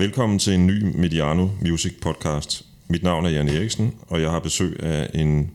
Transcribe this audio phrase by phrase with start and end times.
[0.00, 2.64] Velkommen til en ny Mediano Music podcast.
[2.88, 5.50] Mit navn er Jan Eriksen, og jeg har besøg af en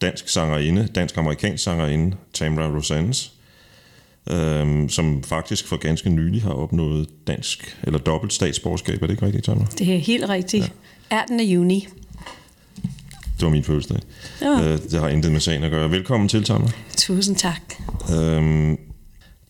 [0.00, 3.32] dansk sangerinde, dansk-amerikansk sangerinde, Tamra Rosannes,
[4.30, 9.02] øhm, som faktisk for ganske nylig har opnået dansk eller dobbelt statsborgerskab.
[9.02, 9.66] Er det ikke rigtigt, Tamra?
[9.78, 10.72] Det er helt rigtigt.
[11.10, 11.20] Ja.
[11.20, 11.40] 18.
[11.40, 11.88] juni.
[13.36, 14.00] Det var min fødselsdag.
[14.40, 14.62] Ja.
[14.62, 15.90] Øh, det har intet med sagen at gøre.
[15.90, 16.70] Velkommen til, Tamra.
[16.96, 17.60] Tusind tak.
[18.14, 18.78] Øhm,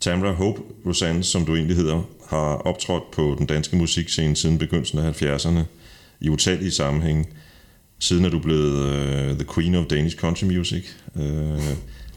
[0.01, 4.99] Tamra Hope Rosanne, som du egentlig hedder, har optrådt på den danske musikscene siden begyndelsen
[4.99, 5.61] af 70'erne
[6.21, 7.25] i utallige sammenhænge.
[7.99, 10.85] Siden er du blevet uh, the queen of Danish country music.
[11.15, 11.63] Uh,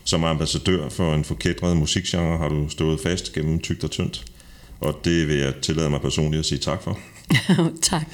[0.03, 4.25] som ambassadør for en forkædret musikgenre har du stået fast gennem tygt og tyndt.
[4.79, 6.99] Og det vil jeg tillade mig personligt at sige tak for.
[7.91, 8.07] tak.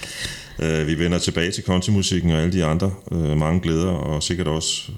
[0.60, 4.48] Uh, vi vender tilbage til countrymusikken og alle de andre uh, mange glæder, og sikkert
[4.48, 4.92] også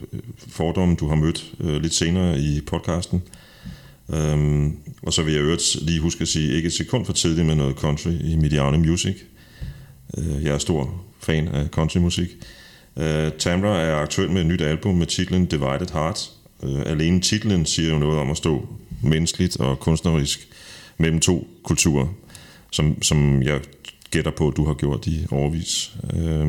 [0.48, 3.22] fordomme, du har mødt uh, lidt senere i podcasten.
[4.10, 7.48] Øhm, og så vil jeg øvrigt lige huske at sige, ikke et sekund for tidligt
[7.48, 9.16] med noget country i Mediano Music.
[10.18, 12.30] Øh, jeg er stor fan af countrymusik.
[12.98, 16.32] Øh, Tamra er aktuel med et nyt album med titlen Divided Heart.
[16.64, 18.68] Øh, alene titlen siger jo noget om at stå
[19.04, 20.48] menneskeligt og kunstnerisk
[20.98, 22.08] mellem to kulturer,
[22.72, 23.62] som, som jeg
[24.12, 25.92] gætter på, at du har gjort i overvis.
[26.14, 26.48] Uh, øh,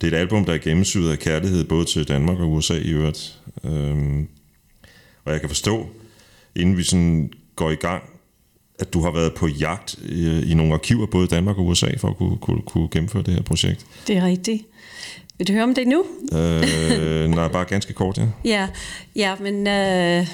[0.00, 2.90] det er et album, der er gennemsyret af kærlighed både til Danmark og USA i
[2.90, 3.40] øvrigt.
[3.62, 4.18] Uh,
[5.24, 5.90] og jeg kan forstå,
[6.56, 8.02] inden vi sådan går i gang,
[8.78, 11.86] at du har været på jagt i, i nogle arkiver, både i Danmark og USA,
[11.98, 13.86] for at kunne, kunne, kunne gennemføre det her projekt.
[14.06, 14.62] Det er rigtigt.
[15.38, 16.04] Vil du høre om det nu?
[16.32, 18.26] øh, nej, bare ganske kort, ja.
[18.54, 18.68] Ja,
[19.16, 20.26] ja men øh,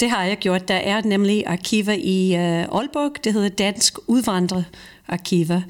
[0.00, 0.68] det har jeg gjort.
[0.68, 3.98] Der er nemlig arkiver i øh, Aalborg, det hedder Dansk
[5.08, 5.60] Udvandrerarkiver.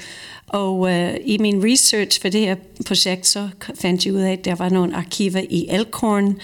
[0.47, 3.49] Og øh, i min research for det her projekt, så
[3.81, 6.39] fandt jeg ud af, at der var nogle arkiver i Elkhorn,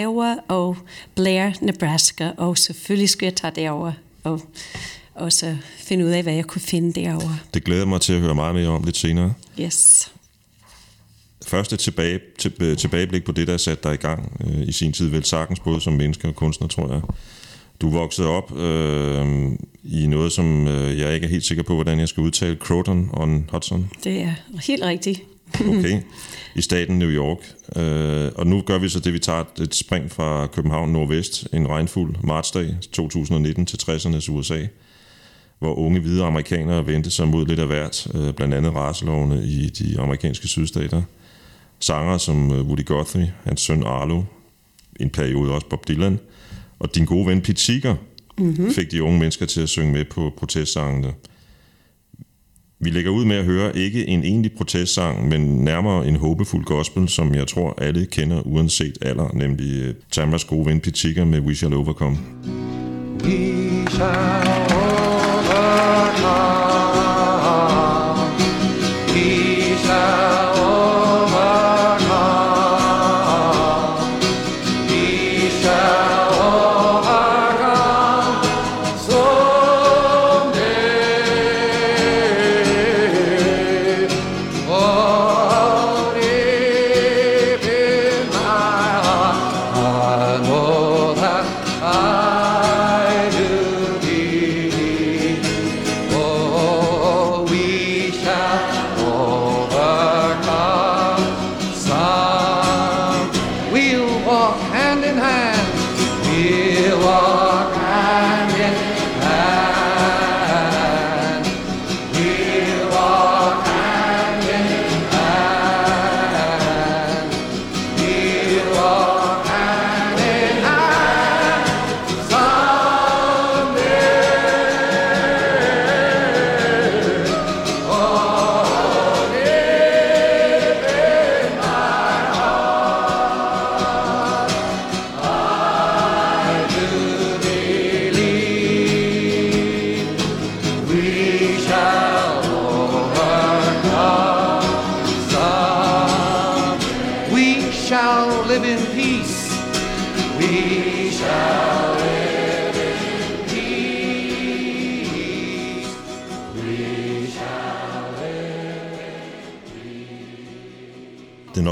[0.00, 0.76] Iowa og
[1.14, 2.30] Blair, Nebraska.
[2.36, 3.92] Og selvfølgelig skulle jeg tage derover
[4.24, 4.40] og,
[5.14, 7.38] og så finde ud af, hvad jeg kunne finde derovre.
[7.54, 9.34] Det glæder mig til at høre meget mere om lidt senere.
[9.60, 10.12] Yes.
[11.46, 15.08] Første tilbage, til, tilbageblik på det, der satte dig i gang øh, i sin tid,
[15.08, 17.00] vel sagtens både som menneske og kunstner, tror jeg.
[17.80, 19.52] Du voksede op øh,
[19.84, 22.56] i noget, som øh, jeg ikke er helt sikker på, hvordan jeg skal udtale.
[22.56, 23.90] Croton on Hudson.
[24.04, 24.32] Det er
[24.66, 25.22] helt rigtigt.
[25.68, 26.00] okay.
[26.54, 27.38] I staten New York.
[27.76, 31.68] Øh, og nu gør vi så det, vi tager et spring fra København nordvest, en
[31.68, 34.66] regnfuld martsdag 2019 til 60'ernes USA,
[35.58, 39.68] hvor unge hvide amerikanere vendte sig mod lidt af hvert, øh, blandt andet raselovene i
[39.68, 41.02] de amerikanske sydstater.
[41.80, 44.22] Sanger som øh, Woody Guthrie, hans søn Arlo,
[45.00, 46.18] en periode også Bob Dylan,
[46.80, 47.96] og din gode ven Pete Seeger
[48.38, 48.70] mm-hmm.
[48.70, 51.12] fik de unge mennesker til at synge med på protestsangene.
[52.80, 57.08] Vi lægger ud med at høre ikke en egentlig protestsang, men nærmere en håbefuld gospel,
[57.08, 61.40] som jeg tror alle kender uanset alder, nemlig øh, Tamras gode ven Pete Seeger med
[61.40, 62.18] We Shall Overcome.
[63.24, 66.57] We shall overcome.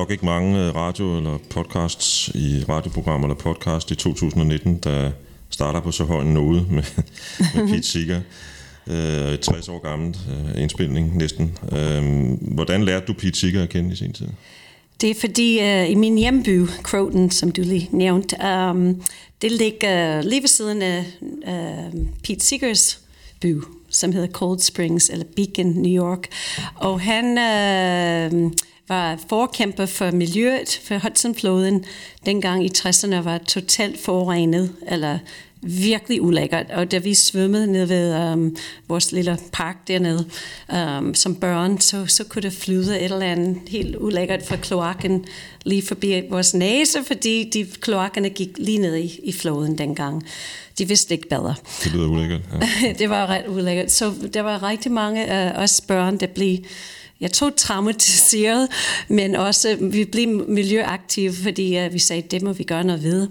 [0.07, 5.11] Nok ikke mange øh, radio- eller podcasts i radioprogrammer eller podcast i 2019, der
[5.51, 6.83] starter på så høj en node med,
[7.55, 8.21] med Pete Seeger.
[8.87, 11.59] Øh, 60 år gammelt øh, indspilning næsten.
[11.73, 14.29] Øh, hvordan lærte du Pete Seeger at kende i sin tid?
[15.01, 18.37] Det er fordi uh, i min hjemby, Croton, som du lige nævnte,
[18.71, 19.03] um,
[19.43, 23.01] det ligger lige ved siden af uh, Pete Seegers
[23.41, 23.57] by,
[23.91, 26.29] som hedder Cold Springs, eller Beacon, New York.
[26.75, 28.53] Og han øh,
[28.89, 31.85] var forkæmper for miljøet, for Hudsonfloden,
[32.27, 35.19] dengang i 60'erne var totalt forurenet, eller
[35.67, 36.71] virkelig ulækkert.
[36.71, 38.57] Og da vi svømmede ned ved um,
[38.89, 40.27] vores lille park dernede
[40.73, 45.25] um, som børn, så, så kunne det flyde et eller andet helt ulækkert fra kloakken
[45.65, 50.27] lige forbi vores næse, fordi de kloakkerne gik lige ned i, i floden dengang.
[50.79, 51.55] De vidste ikke bedre.
[51.85, 52.41] Det lyder ulækkert.
[52.83, 52.93] Ja.
[52.99, 53.93] det var ret ulækkert.
[53.93, 56.59] Så der var rigtig mange af os børn, der blev
[57.21, 58.69] jeg tror traumatiseret,
[59.09, 63.29] men også vi blev miljøaktive, fordi uh, vi sagde, det må vi gøre noget ved.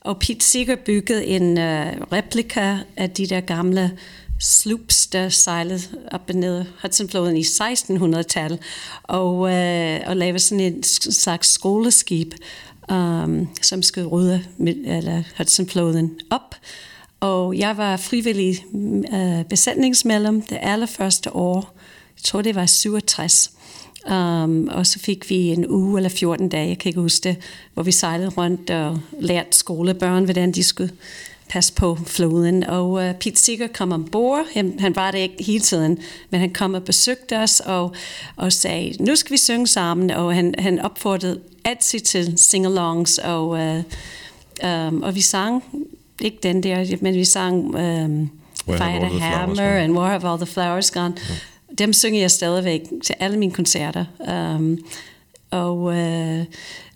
[0.00, 3.98] Og Pete Seeger byggede en uh, replika af de der gamle
[4.40, 5.80] sloops, der sejlede
[6.10, 8.58] op og ned Hudsonfloden i 1600-tallet,
[9.02, 12.34] og, uh, og lavede sådan en slags skoleskib,
[12.92, 14.44] um, som skulle rydde
[14.84, 16.54] eller Hudsonfloden op.
[17.20, 18.64] Og jeg var frivillig
[19.12, 21.76] uh, besætningsmedlem det allerførste år.
[22.16, 23.50] Jeg tror, det var 67.
[24.06, 27.36] Um, og så fik vi en uge eller 14 dage, jeg kan ikke huske det,
[27.74, 30.92] hvor vi sejlede rundt og lærte skolebørn, hvordan de skulle
[31.48, 32.64] passe på floden.
[32.64, 34.44] Og uh, Pete Seeger kom ombord.
[34.54, 35.98] Han, han var der ikke hele tiden,
[36.30, 37.94] men han kom og besøgte os og,
[38.36, 40.10] og sagde, nu skal vi synge sammen.
[40.10, 43.82] Og han, han opfordrede altid til sing-alongs, og, uh,
[44.88, 45.64] um, og vi sang,
[46.20, 48.30] ikke den der, men vi sang um,
[48.66, 51.14] Fire the Hammer and War Have All the Flowers Gone.
[51.28, 51.34] Ja
[51.80, 54.04] dem synger jeg stadigvæk til alle mine koncerter.
[54.58, 54.78] Um,
[55.50, 56.44] og, uh,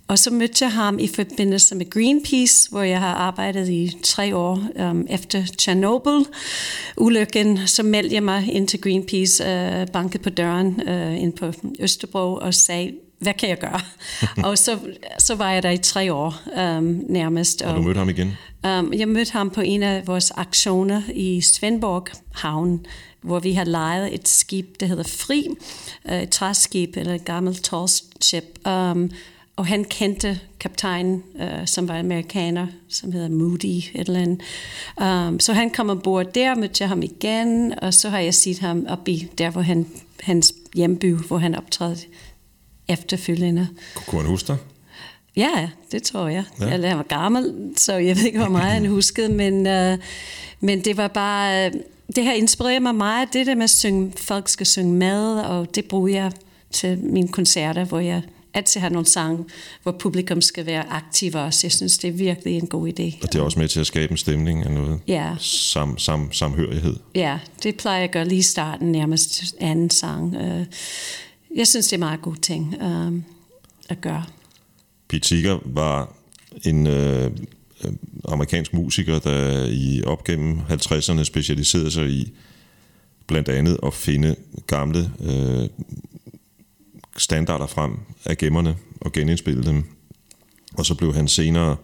[0.09, 4.37] og så mødte jeg ham i forbindelse med Greenpeace, hvor jeg har arbejdet i tre
[4.37, 7.59] år um, efter Chernobyl-ulykken.
[7.67, 12.35] Så meldte jeg mig ind til Greenpeace, uh, banket på døren uh, ind på Østerbro
[12.35, 13.81] og sagde, hvad kan jeg gøre?
[14.49, 14.79] og så,
[15.19, 17.63] så var jeg der i tre år um, nærmest.
[17.63, 18.33] Og, og du mødte ham igen?
[18.65, 22.87] Um, jeg mødte ham på en af vores aktioner i Svendborg Havn,
[23.25, 25.49] hvor vi har lejet et skib, der hedder Fri,
[26.09, 27.71] øh, et træskib eller et gammelt
[28.21, 28.59] ship.
[28.69, 29.11] Um,
[29.57, 34.41] og han kendte kaptajnen, uh, som var amerikaner, som hedder Moody, et eller andet.
[35.29, 38.59] Um, så han kom ombord der, mødte jeg ham igen, og så har jeg set
[38.59, 39.87] ham op i der, hvor han,
[40.21, 42.03] hans hjemby, hvor han optrådte
[42.89, 43.69] efterfølgende.
[44.07, 44.57] Kunne han huske dig?
[45.37, 46.45] Ja, det tror jeg.
[46.61, 46.73] Ja.
[46.73, 49.99] Eller han var gammel, så jeg ved ikke, hvor meget han huskede, men, uh,
[50.61, 51.71] men det var bare...
[52.17, 55.75] Det har inspireret mig meget, det der med at synge, folk skal synge med, og
[55.75, 56.33] det bruger jeg
[56.71, 58.23] til mine koncerter, hvor jeg
[58.55, 59.45] altid har nogle sange,
[59.83, 61.67] hvor publikum skal være aktive også.
[61.67, 63.19] Jeg synes, det er virkelig en god idé.
[63.23, 65.35] Og det er også med til at skabe en stemning af noget ja.
[65.41, 66.97] sam, sam, samhørighed.
[67.15, 70.35] Ja, det plejer jeg at gøre lige i starten, nærmest anden sang.
[70.35, 70.67] Øh,
[71.57, 73.13] jeg synes, det er en meget god ting øh,
[73.89, 74.25] at gøre.
[75.09, 76.13] Pete Seeger var
[76.65, 77.31] en Øh,
[78.29, 82.33] amerikansk musiker, der i op gennem 50'erne specialiserede sig i
[83.27, 84.37] blandt andet at finde
[84.67, 85.69] gamle øh,
[87.17, 89.85] standarder frem af gemmerne og genindspille dem.
[90.79, 91.77] Og så blev han senere,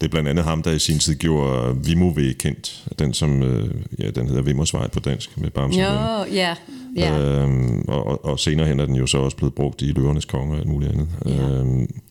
[0.00, 3.74] det er blandt andet ham, der i sin tid gjorde Vimove kendt, den som, øh,
[3.98, 5.80] ja, den hedder Vimmersvej på dansk med Bamse.
[5.80, 6.56] Jo, ja,
[6.96, 7.18] ja.
[7.18, 10.54] Øhm, og, og senere hen er den jo så også blevet brugt i Løvernes Konge
[10.54, 11.08] og alt muligt andet.
[11.26, 11.48] Ja.
[11.48, 12.01] Øhm,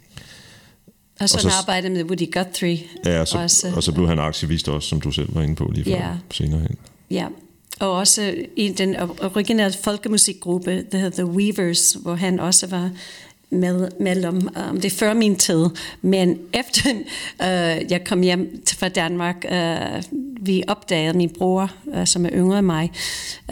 [1.22, 2.80] og så, og så arbejdede med Woody Guthrie.
[3.06, 3.72] Ja, og så, også.
[3.76, 6.12] og så blev han aktivist også, som du selv var inde på lige før ja.
[6.32, 6.78] senere hen.
[7.12, 7.28] Ja,
[7.80, 12.90] og også i den originale folkemusikgruppe, der hedder The Weavers, hvor han også var
[13.52, 15.66] med, mellem, um, det er før min tid,
[16.02, 16.90] men efter
[17.40, 20.04] uh, jeg kom hjem fra Danmark, uh,
[20.46, 22.92] vi opdagede, min bror, uh, som er yngre end mig,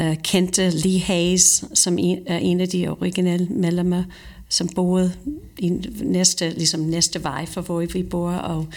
[0.02, 4.04] uh, kendte Lee Hayes, som en, er en af de originale medlemmer
[4.50, 5.14] som boede
[5.58, 5.70] i
[6.02, 8.32] næste, ligesom næste vej for, hvor vi bor.
[8.32, 8.68] Og,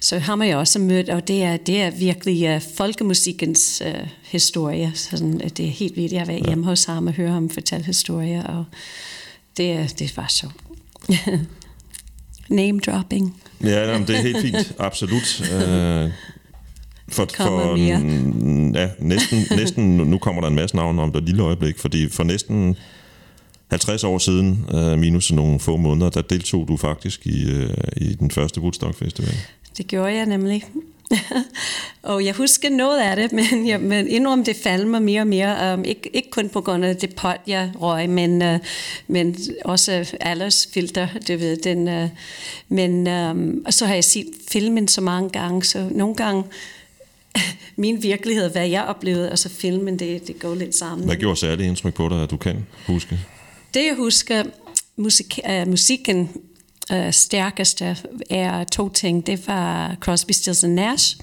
[0.00, 4.08] så har man jo også mødt, og det er, det er virkelig uh, folkemusikkens uh,
[4.22, 4.92] historie.
[4.94, 6.12] Sådan, at det er helt vildt.
[6.12, 6.46] Jeg har været ja.
[6.46, 8.64] hjemme hos ham og høre ham fortælle historier, og
[9.56, 10.54] det, det var sjovt.
[12.48, 13.42] Name dropping.
[13.64, 14.74] Ja, jamen, det er helt fint.
[14.78, 15.40] Absolut.
[15.40, 15.46] Uh,
[17.14, 21.78] for, for ja, næsten, næsten, nu kommer der en masse navne om det lille øjeblik,
[21.78, 22.76] fordi for næsten
[23.72, 28.14] 50 år siden, øh, minus nogle få måneder, der deltog du faktisk i, øh, i
[28.14, 29.34] den første Woodstock Festival.
[29.76, 30.64] Det gjorde jeg nemlig.
[32.02, 35.26] og jeg husker noget af det, men jeg men indrøm, det faldt mig mere og
[35.26, 35.74] mere.
[35.74, 38.58] Um, ikke, ikke kun på grund af det pot, jeg røg, men, uh,
[39.06, 41.88] men også aldersfilter, det ved den.
[41.88, 42.08] Uh,
[42.68, 46.44] men um, og så har jeg set filmen så mange gange, så nogle gange
[47.76, 51.06] min virkelighed, hvad jeg oplevede, og så filmen, det, det går lidt sammen.
[51.06, 53.18] Hvad gjorde særligt indtryk på dig, at du kan huske?
[53.74, 54.44] Det jeg husker,
[54.96, 56.30] musik, uh, musikken
[56.92, 57.96] øh, uh, stærkeste
[58.30, 59.26] er to ting.
[59.26, 61.16] Det var Crosby, Stills Nash,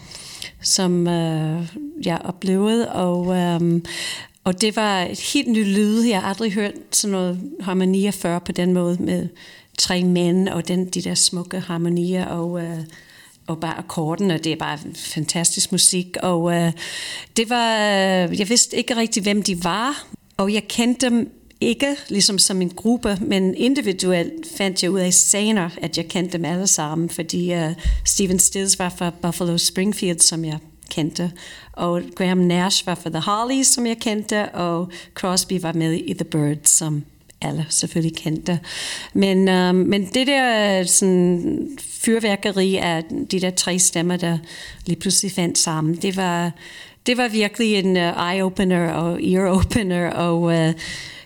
[0.62, 1.68] som uh,
[2.06, 3.20] jeg oplevede, og,
[3.62, 3.86] um,
[4.44, 6.01] og det var et helt nyt lyd.
[6.01, 9.27] Jeg har aldrig hørt sådan noget harmonier før på den måde med
[9.77, 12.79] tre mænd og den, de der smukke harmonier og, uh,
[13.48, 16.18] og bare akkorden, og det er bare fantastisk musik.
[16.22, 16.72] Og øh,
[17.38, 17.75] det var,
[18.38, 22.69] jeg vidste ikke rigtig, hvem de var, og jeg kendte dem ikke ligesom som en
[22.69, 27.55] gruppe, men individuelt fandt jeg ud af senere, at jeg kendte dem alle sammen, fordi
[27.55, 27.71] uh,
[28.05, 30.57] Steven Stills var fra Buffalo Springfield, som jeg
[30.89, 31.31] kendte,
[31.73, 36.13] og Graham Nash var fra The Hollies, som jeg kendte, og Crosby var med i
[36.13, 37.03] The Birds, som
[37.41, 38.59] alle selvfølgelig kendte.
[39.13, 44.37] Men, um, men det der øh, sådan, fyrværkeri af de der tre stemmer, der
[44.85, 46.51] lige pludselig fandt sammen, det var,
[47.05, 50.71] det var virkelig en uh, eye-opener og ear-opener, og uh,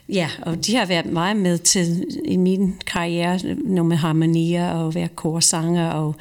[0.10, 4.96] Ja, og de har været meget med til i min karriere, noget med harmonier og
[4.96, 6.16] være korsanger og,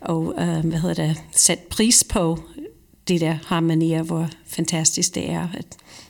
[0.00, 2.38] og øh, hvad hedder det, sætte pris på
[3.08, 5.66] de der harmonier, hvor fantastisk det er at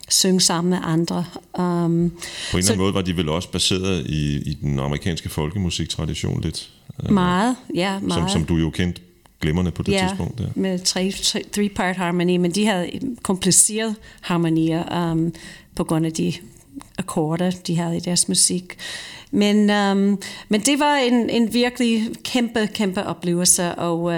[0.09, 1.16] synge sammen med andre.
[1.18, 5.28] Um, på en eller anden måde var de vel også baseret i, i den amerikanske
[5.28, 6.71] folkemusiktradition lidt?
[7.02, 8.30] Øh, meget, ja, meget.
[8.30, 9.00] Som, som du jo kendte
[9.40, 10.40] glemmerne på det ja, tidspunkt.
[10.40, 11.12] Ja, med tre,
[11.56, 12.90] three-part harmoni, men de havde
[13.23, 15.35] kompliceret harmonier um,
[15.76, 16.33] på grund af de
[16.99, 18.78] akkorder, de havde i deres musik.
[19.31, 24.14] Men, um, men det var en, en virkelig kæmpe, kæmpe oplevelse, og uh,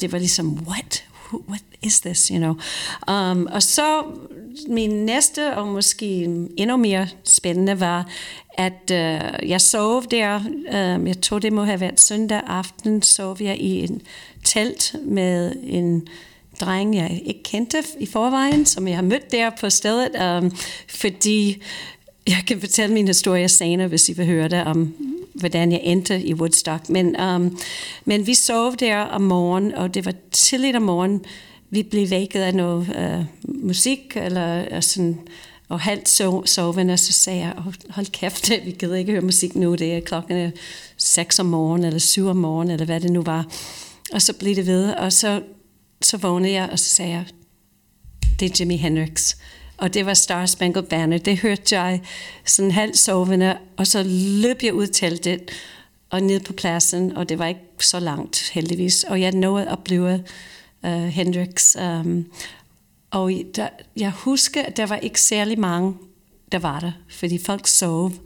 [0.00, 1.04] det var ligesom, what?
[1.48, 2.54] What is this, you know?
[3.14, 4.02] Um, og så
[4.68, 6.24] min næste, og måske
[6.56, 8.08] endnu mere spændende, var,
[8.54, 10.40] at uh, jeg sov der,
[10.96, 14.02] um, jeg tror det må have været søndag aften, sov jeg i en
[14.44, 16.08] telt med en
[16.60, 20.52] dreng, jeg ikke kendte i forvejen, som jeg har mødt der på stedet, um,
[20.88, 21.62] fordi
[22.28, 24.94] jeg kan fortælle min historie senere, hvis I vil høre det, om
[25.34, 26.88] hvordan jeg endte i Woodstock.
[26.88, 27.58] Men, um,
[28.04, 31.24] men vi sov der om morgenen, og det var tidligt om morgenen.
[31.70, 35.18] Vi blev vækket af noget uh, musik, eller øh, sådan,
[35.68, 37.52] og halvt sov, sovende, så sagde jeg,
[37.90, 40.50] hold kæft, vi gider ikke høre musik nu, det er klokken øh,
[40.96, 43.46] 6 om morgenen, eller 7 om morgenen, eller hvad det nu var.
[44.12, 45.42] Og så blev det ved, og så,
[46.02, 47.24] så vågnede jeg, og så sagde jeg,
[48.40, 49.34] det er Jimi Hendrix
[49.78, 51.18] og det var Star Spangled Banner.
[51.18, 52.00] Det hørte jeg
[52.44, 54.02] sådan halvt sovende, og så
[54.42, 55.50] løb jeg ud til teltet
[56.10, 59.78] og ned på pladsen, og det var ikke så langt heldigvis, og jeg nåede at
[59.78, 60.24] blive
[60.82, 61.76] uh, Hendrix.
[61.76, 62.26] Um,
[63.10, 65.94] og der, jeg husker, at der var ikke særlig mange,
[66.52, 68.10] der var der, fordi folk sov.
[68.10, 68.16] De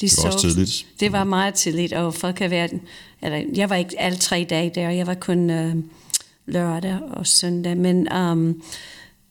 [0.00, 0.26] det var sov.
[0.26, 0.86] også tidligt.
[1.00, 2.80] Det var meget tidligt, og folk har været...
[3.22, 5.84] Eller, jeg var ikke alle tre dage der, jeg var kun uh,
[6.46, 8.12] lørdag og søndag, men...
[8.12, 8.62] Um,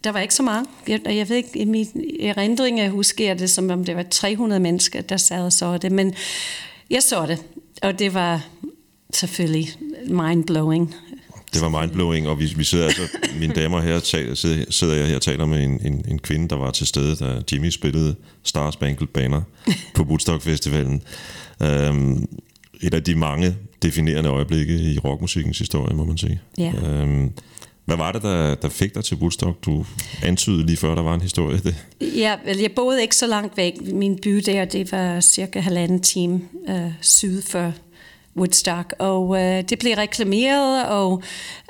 [0.03, 0.69] der var ikke så mange.
[0.87, 1.87] Jeg, jeg ved ikke, i min
[2.19, 5.91] erindring jeg husker det, som om det var 300 mennesker, der sad og så det.
[5.91, 6.13] Men
[6.89, 7.43] jeg så det,
[7.81, 8.45] og det var
[9.13, 9.69] selvfølgelig
[10.07, 10.95] mind-blowing.
[11.53, 13.01] Det var mindblowing, og vi, vi sidder altså,
[13.39, 16.47] mine damer her, tager, sidder, sidder jeg her og taler med en, en, en kvinde,
[16.47, 19.41] der var til stede, da Jimmy spillede Star Spangled Banner
[19.95, 21.01] på Woodstock Festivalen.
[21.89, 22.27] Um,
[22.81, 26.41] et af de mange definerende øjeblikke i rockmusikkens historie, må man sige.
[26.57, 26.73] Ja.
[27.03, 27.31] Um,
[27.89, 29.65] hvad var det, der, der fik dig til Woodstock?
[29.65, 29.85] Du
[30.23, 31.57] antydede lige før, der var en historie.
[31.57, 31.75] Det.
[32.01, 33.73] Ja, jeg boede ikke så langt væk.
[33.81, 37.73] Min by der, det var cirka halvanden time øh, syd for
[38.37, 41.23] Woodstock, og øh, det blev reklameret, og,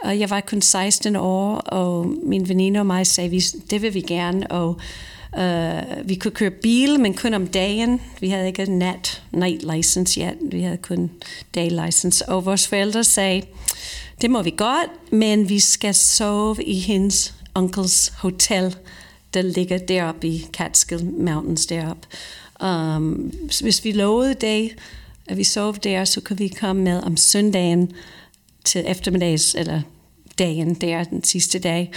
[0.04, 3.94] og jeg var kun 16 år, og min veninde og mig sagde, vi, det vil
[3.94, 4.80] vi gerne, og
[5.40, 8.02] øh, vi kunne køre bil, men kun om dagen.
[8.20, 11.12] Vi havde ikke nat, night license yet, vi havde kun
[11.56, 13.42] day license, og vores forældre sagde,
[14.22, 18.76] det må vi godt, men vi skal sove i hendes onkels hotel,
[19.34, 22.08] der ligger deroppe i Catskill Mountains deroppe.
[22.64, 24.72] Um, hvis vi lovede det,
[25.28, 27.92] at vi sov der, så kan vi komme med om søndagen
[28.64, 29.82] til eftermiddags, eller
[30.40, 31.92] dagen der, den sidste dag.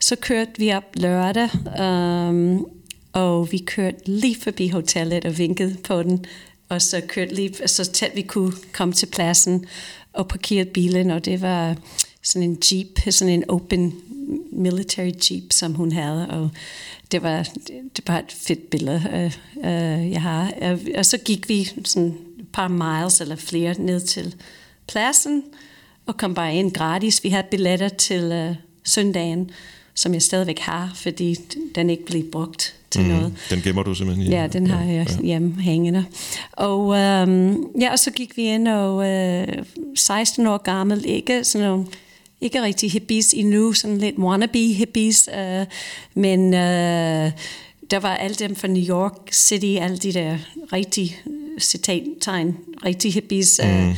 [0.00, 1.48] Så kørte vi op lørdag,
[1.80, 2.66] um,
[3.12, 6.24] og vi kørte lige forbi hotellet og vinkede på den,
[6.68, 9.66] og så kørte lige så tæt vi kunne komme til pladsen
[10.16, 11.76] og parkerede bilen, og det var
[12.22, 13.94] sådan en jeep, sådan en open
[14.52, 16.50] military jeep, som hun havde, og
[17.12, 17.48] det var,
[17.96, 19.26] det var et fedt billede, øh,
[19.58, 20.52] øh, jeg har.
[20.98, 24.34] Og, så gik vi sådan et par miles eller flere ned til
[24.88, 25.42] pladsen,
[26.06, 27.24] og kom bare ind gratis.
[27.24, 28.54] Vi havde billetter til øh,
[28.84, 29.50] søndagen,
[29.94, 31.34] som jeg stadigvæk har, fordi
[31.74, 33.32] den ikke blev brugt til mm, noget.
[33.50, 34.26] Den gemmer du simpelthen?
[34.26, 35.22] Ja, den har jeg ja.
[35.22, 36.04] hjemme hængende.
[36.52, 39.48] Og, øhm, ja, og så gik vi ind, og øh,
[39.94, 41.86] 16 år gammel, ikke sådan nogle
[42.40, 45.66] ikke rigtig hippies endnu, sådan lidt wannabe hippies, øh,
[46.14, 47.32] men øh,
[47.90, 50.38] der var alle dem fra New York City, alle de der
[50.72, 51.22] rigtig
[51.60, 53.90] citattegn, rigtig hippies, øh, mm.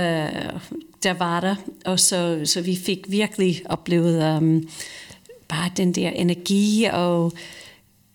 [0.00, 0.60] øh,
[1.02, 1.54] der var der.
[1.84, 4.68] Og så, så vi fik virkelig oplevet um,
[5.48, 7.32] bare den der energi og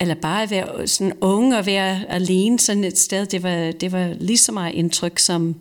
[0.02, 3.92] eller bare at være sådan ung og være alene sådan et sted, det var, det
[3.92, 5.54] var lige så meget indtryk, som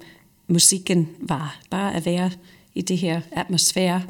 [0.48, 1.60] musikken var.
[1.69, 2.31] Bare at være
[2.75, 4.01] i det her atmosfære.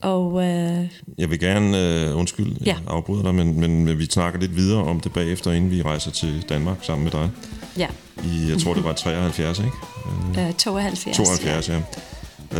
[0.00, 2.76] Og, øh, jeg vil gerne, øh, undskyld, ja.
[2.86, 6.44] afbryde dig, men, men vi snakker lidt videre om det bagefter, inden vi rejser til
[6.48, 7.30] Danmark sammen med dig.
[7.78, 7.88] Ja.
[8.24, 9.70] I, jeg tror, det var 73, ikke?
[10.48, 11.16] Øh, 72.
[11.16, 11.74] 72, ja.
[11.74, 11.80] ja.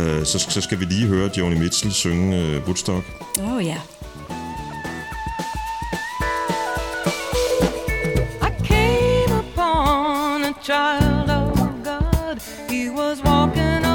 [0.01, 3.05] Øh, så, så skal vi lige høre Joni Mitchell synge øh, Woodstock.
[3.39, 3.77] Åh, oh, ja.
[10.67, 12.41] Child of God.
[12.69, 13.86] He was walking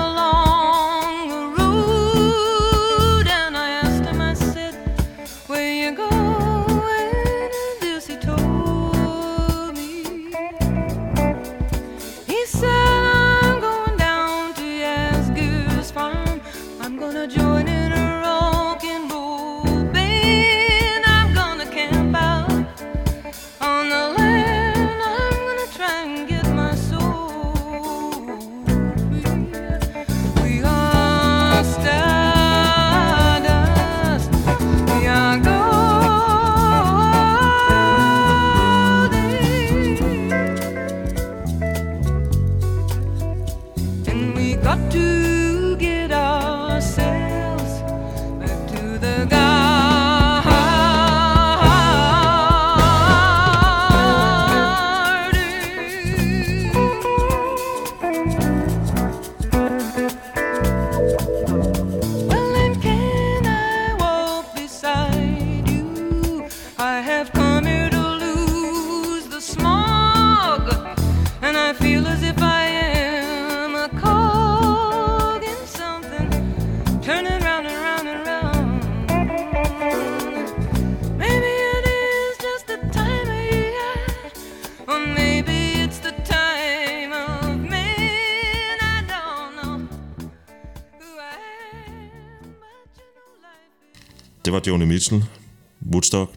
[94.67, 95.25] Joni Mitchell,
[95.93, 96.31] Woodstock.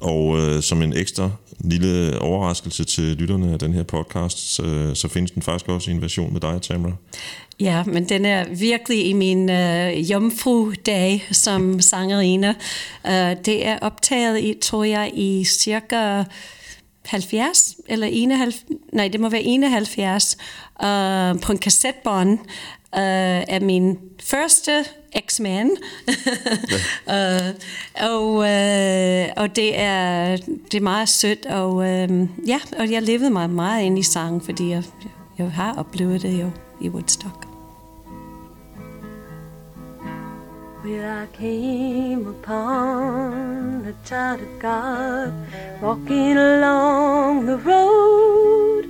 [0.00, 1.30] Og øh, som en ekstra
[1.60, 5.94] lille overraskelse til lytterne af den her podcast, så, så findes den faktisk også i
[5.94, 6.92] en version med dig, Tamara.
[7.60, 12.54] Ja, men den er virkelig i min øh, jomfru-dag som sangerine.
[13.04, 16.24] Uh, øh, det er optaget, i, tror jeg, i cirka
[17.04, 20.36] 70 eller 71, nej, det må være 71,
[20.82, 22.38] uh, øh, på en kassetbånd uh,
[23.48, 24.84] af min første
[25.16, 25.70] X-Men.
[27.06, 27.46] ja.
[27.46, 27.54] uh, øh,
[28.10, 30.36] og, uh, og det er,
[30.72, 34.40] det er meget sødt, og uh, ja, og jeg levede mig meget ind i sangen,
[34.40, 34.82] fordi jeg,
[35.38, 37.48] jeg har oplevet det jo i Woodstock.
[40.84, 45.32] Well, I came upon a child of God
[45.82, 48.84] walking along the road,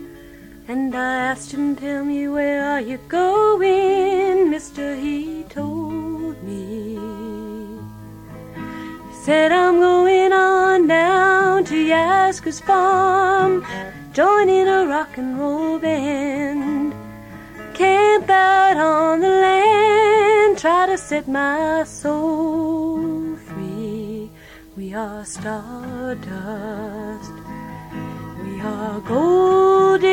[0.68, 4.94] and I asked him, Tell me, where are you going, Mr.
[5.00, 5.37] He
[9.28, 13.62] said, I'm going on down to Yasker's farm,
[14.14, 16.94] joining a rock and roll band
[17.74, 24.30] camp out on the land, try to set my soul free.
[24.78, 26.24] We are stardust,
[28.42, 30.08] we are golden,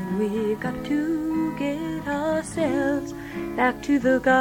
[0.00, 3.14] and we've got to get ourselves
[3.60, 4.40] back to the garden.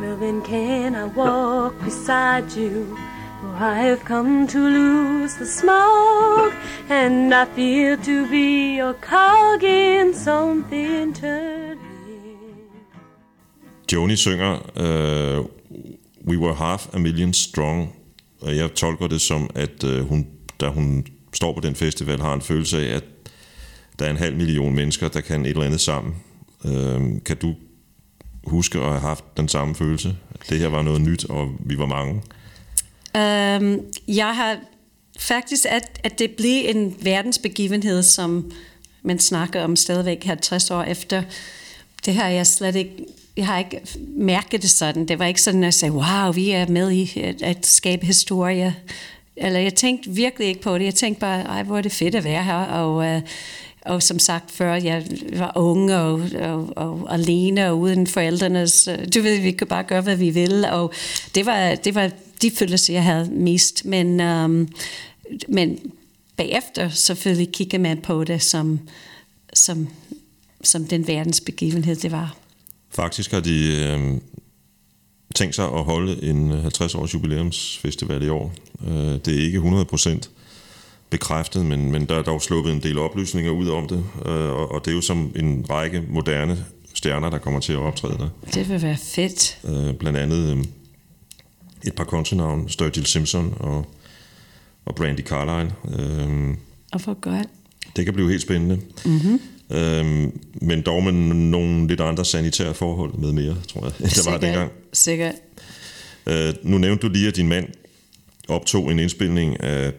[0.00, 2.98] Well, then can I walk beside you?
[3.40, 6.54] For I have come to lose the smoke,
[6.88, 11.78] and I feel to be your cog in something turning.
[13.86, 15.44] Joni synger uh,
[16.24, 17.92] We Were Half a Million Strong,
[18.40, 20.26] og jeg tolker det som, at øh, hun,
[20.60, 23.04] da hun står på den festival, har en følelse af, at
[23.98, 26.14] der er en halv million mennesker, der kan et eller andet sammen.
[26.64, 27.54] Øh, kan du
[28.44, 30.16] huske at have haft den samme følelse?
[30.48, 32.22] Det her var noget nyt, og vi var mange.
[33.16, 34.56] Øhm, jeg har
[35.18, 38.52] faktisk, at, at det blev en verdensbegivenhed, som
[39.02, 41.22] man snakker om stadigvæk 50 år efter.
[42.06, 43.80] Det har jeg slet ikke, jeg har ikke
[44.16, 45.08] mærket det sådan.
[45.08, 48.06] Det var ikke sådan, at jeg sagde, wow, vi er med i at, at skabe
[48.06, 48.76] historie.
[49.36, 50.84] Eller jeg tænkte virkelig ikke på det.
[50.84, 52.54] Jeg tænkte bare, ej, hvor er det fedt at være her.
[52.54, 53.22] Og, uh,
[53.80, 58.88] og som sagt før, jeg var ung og, og, og alene og uden forældrenes...
[59.14, 60.72] Du ved, vi kunne bare gøre, hvad vi ville.
[60.72, 60.92] Og
[61.34, 62.10] det var, det var
[62.42, 63.84] de følelser, jeg havde mest.
[63.84, 64.68] Men, um,
[65.48, 65.78] men
[66.36, 68.80] bagefter selvfølgelig kigger man på det som,
[69.54, 69.88] som,
[70.62, 72.39] som den verdensbegivenhed, det var.
[72.90, 74.20] Faktisk har de øh,
[75.34, 78.54] tænkt sig at holde en 50-års jubilæumsfestival i år.
[78.88, 80.28] Øh, det er ikke 100%
[81.10, 84.72] bekræftet, men, men der er dog sluppet en del oplysninger ud om det, øh, og,
[84.72, 88.28] og det er jo som en række moderne stjerner, der kommer til at optræde der.
[88.54, 89.58] Det vil være fedt.
[89.64, 90.64] Øh, blandt andet øh,
[91.86, 93.86] et par country-navn, Sturgill Simpson og,
[94.84, 95.74] og Brandy Carlile.
[95.98, 96.54] Øh,
[96.92, 97.46] og for godt.
[97.96, 98.80] Det kan blive helt spændende.
[99.04, 99.40] Mm-hmm.
[99.70, 103.92] Øhm, men dog med nogle lidt andre sanitære forhold med mere, tror jeg,
[104.24, 104.70] der var dengang.
[104.92, 105.34] Sikkert.
[106.26, 107.68] Øh, nu nævnte du lige, at din mand
[108.48, 109.92] optog en indspilning af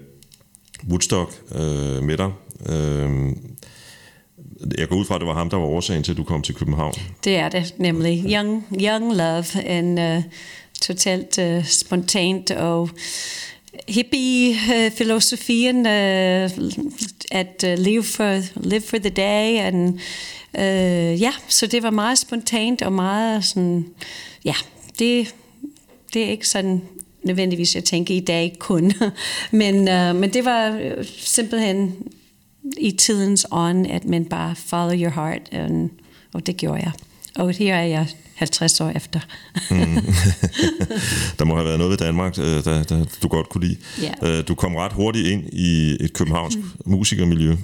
[0.90, 2.32] Woodstock øh, med dig.
[2.70, 3.36] Øh,
[4.78, 6.42] jeg går ud fra, at det var ham, der var årsagen til, at du kom
[6.42, 6.94] til København.
[7.24, 8.24] Det er det nemlig.
[8.28, 10.24] Young, young love, en uh,
[10.82, 12.90] totalt uh, spontant og
[13.88, 16.52] hippie-filosofien, uh,
[17.32, 19.58] at uh, live, for, live for the day.
[19.58, 20.00] And,
[20.54, 23.86] uh, ja, så det var meget spontant og meget sådan,
[24.46, 24.56] ja,
[25.00, 25.36] det,
[26.14, 26.82] det er ikke sådan
[27.24, 28.92] nødvendigvis, jeg tænker i dag kun.
[29.52, 31.96] men, uh, men det var simpelthen
[32.78, 35.90] i tidens ånd, at man bare follow your heart, and,
[36.34, 36.92] og det gjorde jeg.
[37.36, 38.08] Og her er jeg
[38.42, 39.20] 50 år efter.
[39.72, 39.78] mm.
[41.40, 43.78] der må have været noget ved Danmark, der, der du godt kunne lide.
[44.04, 44.48] Yeah.
[44.48, 46.64] Du kom ret hurtigt ind i et københavnsk mm.
[46.86, 47.56] musikermiljø.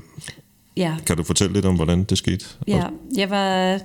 [0.77, 0.95] Ja.
[1.05, 2.45] Kan du fortælle lidt om, hvordan det skete?
[2.67, 2.83] Ja,
[3.15, 3.79] jeg var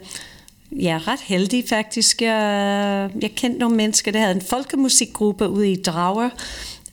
[0.72, 2.22] ja, ret heldig faktisk.
[2.22, 6.31] Jeg, jeg kendte nogle mennesker, der havde en folkemusikgruppe ude i Drager,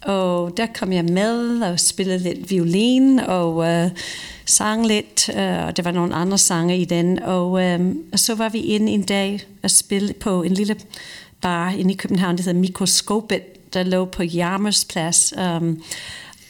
[0.02, 3.90] og der kom jeg med og spillede lidt violin og øh,
[4.50, 7.20] sang lidt, øh, og der var nogle andre sange i den.
[7.20, 10.76] Og, øh, og så var vi inde en dag og spille på en lille
[11.42, 15.34] bar inde i København, der hedder Mikroskopet, der lå på Jarmers Plads.
[15.38, 15.78] Um, øh,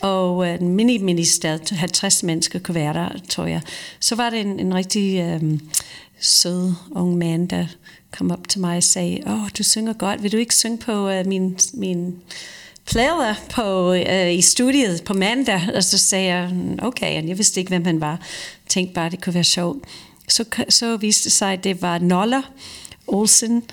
[0.01, 3.62] og en mini mini sted, 50 mennesker kunne være der, tror jeg.
[3.99, 5.59] Så var det en, en rigtig øh,
[6.19, 7.65] sød ung mand, der
[8.12, 10.77] kom op til mig og sagde, åh, oh, du synger godt, vil du ikke synge
[10.77, 12.15] på øh, min, min
[12.89, 15.62] plader på, uh, i studiet på mandag?
[15.75, 18.19] Og så sagde jeg, okay, og jeg vidste ikke, hvem han var.
[18.69, 19.84] Tænkte bare, det kunne være sjovt.
[20.28, 22.41] Så, så viste det sig, at det var Noller
[23.08, 23.63] Olsen,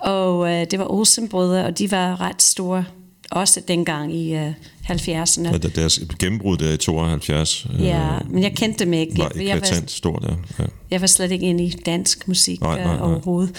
[0.00, 2.84] og uh, det var Olsen-brødre, og de var ret store,
[3.30, 4.52] også dengang i uh,
[4.90, 5.48] 70'erne.
[5.52, 7.66] Ja, deres gennembrud der i 72.
[7.78, 9.18] Ja, øh, men jeg kendte dem ikke.
[9.18, 10.62] Var jeg var, stort, ja.
[10.62, 10.68] ja.
[10.90, 13.02] Jeg var slet ikke inde i dansk musik nej, nej, nej.
[13.02, 13.50] overhovedet.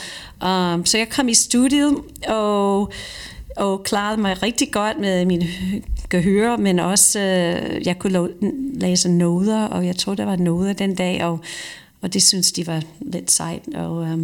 [0.44, 1.96] Um, så jeg kom i studiet
[2.28, 2.92] og,
[3.58, 5.44] og klarede mig rigtig godt med min
[6.10, 8.30] gehør, men også øh, jeg kunne
[8.74, 11.40] læse noder, og jeg tror, der var noder den dag, og
[12.02, 13.62] og det synes de var lidt sejt.
[13.76, 14.20] Og, øh,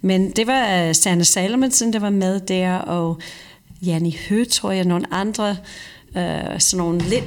[0.00, 3.18] men det var uh, Sanne Salomonsen, der var med der, og
[3.86, 5.56] Janni Hø, tror jeg, nogle andre
[6.16, 7.24] øh, sådan nogle lidt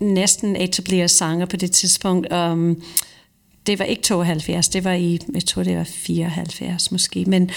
[0.00, 2.32] næsten etablerede sanger på det tidspunkt.
[2.32, 2.76] Øh,
[3.66, 7.24] det var ikke 72, det var i, jeg tror det var 74 måske.
[7.24, 7.50] Men,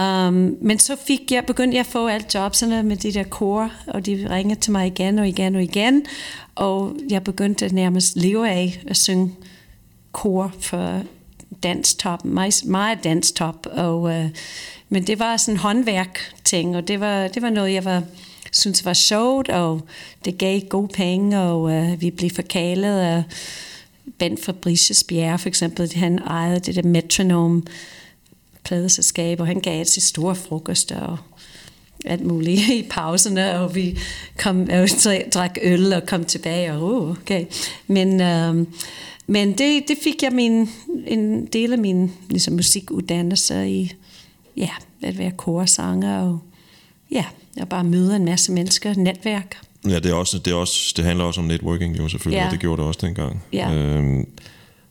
[0.00, 3.70] um, men så fik jeg, begyndte jeg at få alt jobsene med de der kor,
[3.86, 6.06] og de ringede til mig igen og igen og igen.
[6.54, 9.34] Og jeg begyndte at nærmest leve af at synge
[10.12, 11.02] kor for
[11.62, 13.66] danstop, meget, meget danstop.
[13.70, 14.24] Og, uh,
[14.88, 18.02] men det var sådan en håndværk ting, og det var, det var noget, jeg var
[18.52, 19.80] synes var sjovt, og
[20.24, 23.22] det gav gode penge, og uh, vi blev forkalet af
[24.18, 25.92] Ben Fabricius Bjerre, for eksempel.
[25.94, 27.62] Han ejede det der metronome
[28.64, 31.18] pladeselskab, og han gav til store frokoster og
[32.04, 33.98] alt muligt i pauserne, og vi
[34.36, 37.44] kom øh, og drak øl og kom tilbage, og uh, okay.
[37.86, 38.66] Men, øh,
[39.26, 40.68] men det, det fik jeg min,
[41.06, 43.92] en del af min ligesom, musikuddannelse i,
[44.56, 44.70] ja,
[45.02, 46.38] at være korsanger, og
[47.10, 47.24] ja,
[47.56, 49.67] jeg bare møde en masse mennesker, netværk.
[49.84, 52.46] Ja, det, er også, det, er også, det handler også om networking jo selvfølgelig, ja.
[52.46, 53.42] og det gjorde det også dengang.
[53.52, 53.72] Ja.
[53.72, 54.26] Øhm,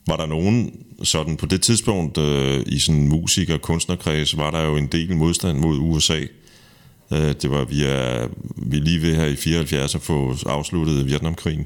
[0.08, 0.72] var der nogen
[1.04, 5.16] sådan på det tidspunkt øh, i sådan musik- og kunstnerkreds, var der jo en del
[5.16, 6.20] modstand mod USA.
[7.12, 11.66] Øh, det var vi er, vi lige ved her i 74 at få afsluttet Vietnamkrigen.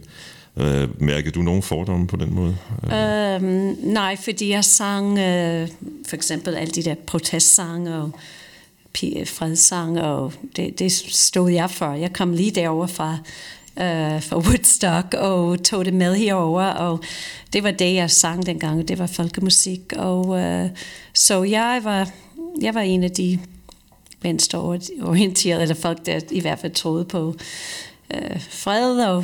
[0.58, 2.58] Øh, mærkede du nogen fordomme på den måde?
[2.84, 5.68] Øhm, nej, fordi jeg sang øh,
[6.10, 8.12] for eksempel alle de der protestsange og
[9.26, 11.94] fredssang, og det, det stod jeg for.
[11.94, 13.18] Jeg kom lige derover fra,
[13.78, 17.00] uh, fra Woodstock og tog det med herover, og
[17.54, 18.88] det var det, jeg sang dengang.
[18.88, 20.70] Det var folkemusik, og uh,
[21.14, 22.10] så jeg var,
[22.62, 23.40] jeg var en af de
[24.22, 27.36] venstreorienterede, eller folk, der i hvert fald troede på
[28.14, 29.24] uh, fred, og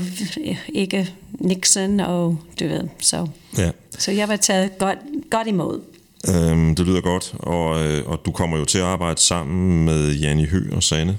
[0.67, 3.27] ikke Nixon, og du ved, så,
[3.57, 3.71] ja.
[3.89, 4.99] så jeg var taget godt,
[5.29, 5.96] godt imod.
[6.35, 10.11] Øhm, det lyder godt, og, øh, og du kommer jo til at arbejde sammen med
[10.15, 11.17] Janni Hø og Sanne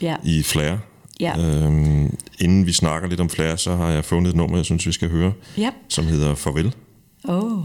[0.00, 0.16] ja.
[0.24, 0.76] i Flair.
[1.20, 1.38] Ja.
[1.38, 4.86] Øhm, inden vi snakker lidt om flere, så har jeg fundet et nummer, jeg synes,
[4.86, 5.70] vi skal høre, Ja.
[5.88, 6.74] som hedder Farvel.
[7.28, 7.60] Oh.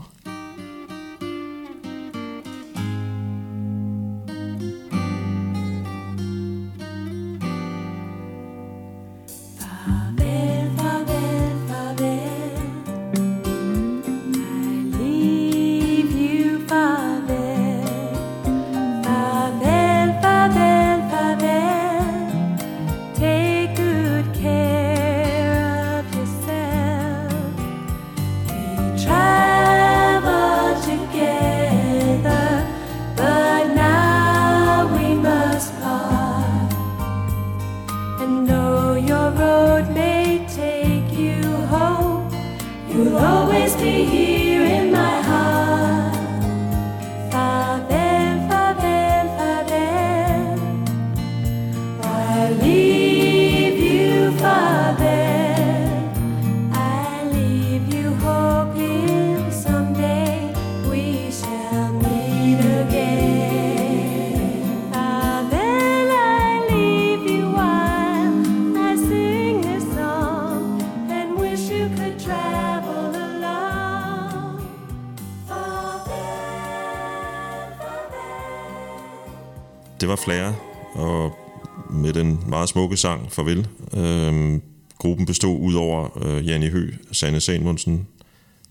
[82.70, 83.68] Smukke sang Farvel.
[83.98, 84.62] Øhm,
[84.98, 88.08] gruppen bestod udover øh, Janne Hø, Sanne Salmundsen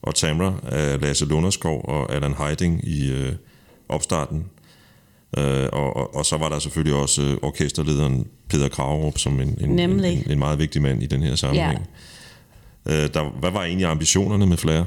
[0.02, 3.32] og Tamra af Lasse Lunderskov og Allan Heiding i øh,
[3.88, 4.44] opstarten.
[5.38, 9.58] Øh, og, og, og så var der selvfølgelig også øh, orkesterlederen Peter Kragerup som en,
[9.60, 11.88] en, en, en, en meget vigtig mand i den her sammenhæng.
[12.86, 14.86] Øh, der, hvad var egentlig ambitionerne med Flere?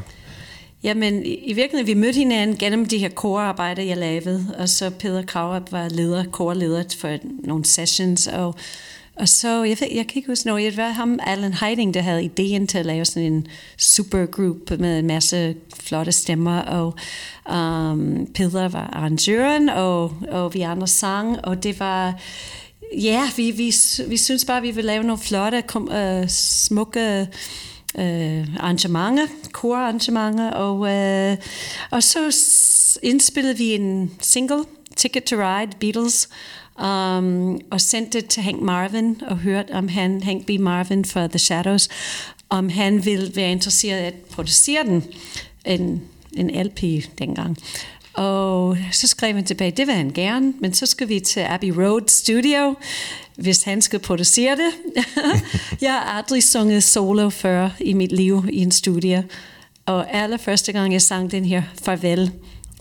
[0.84, 5.26] Jamen, i, virkeligheden, vi mødte hinanden gennem de her korarbejder, jeg lavede, og så Peter
[5.26, 8.56] Kraup var leder, korleder for nogle sessions, og,
[9.16, 12.02] og så, jeg, ved, jeg kan ikke huske, noget, det var ham, Alan Heiding, der
[12.02, 16.94] havde ideen til at lave sådan en supergroup med en masse flotte stemmer, og
[17.56, 22.20] um, Peter var arrangøren, og, og vi andre sang, og det var,
[23.02, 23.74] ja, vi, vi,
[24.08, 27.28] vi synes bare, vi ville lave nogle flotte, kom, uh, smukke,
[27.98, 31.38] øh, arrangementer, korarrangementer, og, øh,
[31.92, 32.38] og så
[33.04, 34.64] indspillede vi en single,
[34.96, 36.30] Ticket to Ride, Beatles,
[36.80, 40.50] um, og sendte det til Hank Marvin, og hørte om han, Hank B.
[40.60, 41.90] Marvin fra The Shadows,
[42.50, 45.04] om han ville være interesseret i at producere den,
[45.66, 46.02] en,
[46.34, 46.82] en LP
[47.20, 47.58] dengang.
[48.14, 51.70] Og så skrev han tilbage, det vil han gerne, men så skal vi til Abbey
[51.70, 52.76] Road Studio,
[53.36, 55.04] hvis han skal producere det.
[55.82, 59.28] jeg har aldrig sunget solo før i mit liv i en studie.
[59.86, 62.32] Og allerførste gang jeg sang den her Farvel,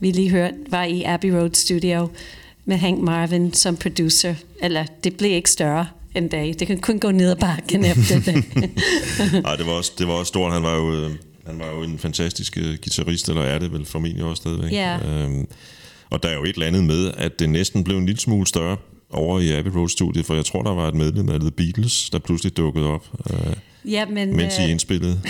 [0.00, 2.08] vi lige hørte, var i Abbey Road Studio
[2.64, 4.34] med Hank Marvin som producer.
[4.62, 6.54] Eller det blev ikke større en dag.
[6.58, 8.44] Det kan kun gå ned ad bakken efter det.
[9.44, 10.52] Nej, det var også, det var også stort.
[10.52, 11.10] Han var jo, øh,
[11.50, 14.72] han var jo en fantastisk øh, guitarist, eller er det vel formentlig også stadigvæk.
[14.72, 14.98] Ja.
[14.98, 15.46] Øhm,
[16.10, 18.46] og der er jo et eller andet med, at det næsten blev en lille smule
[18.46, 18.76] større
[19.10, 22.18] over i Abbey Road-studiet, for jeg tror, der var et medlem af The Beatles, der
[22.18, 25.20] pludselig dukkede op, øh, ja, men, mens I øh, indspillede.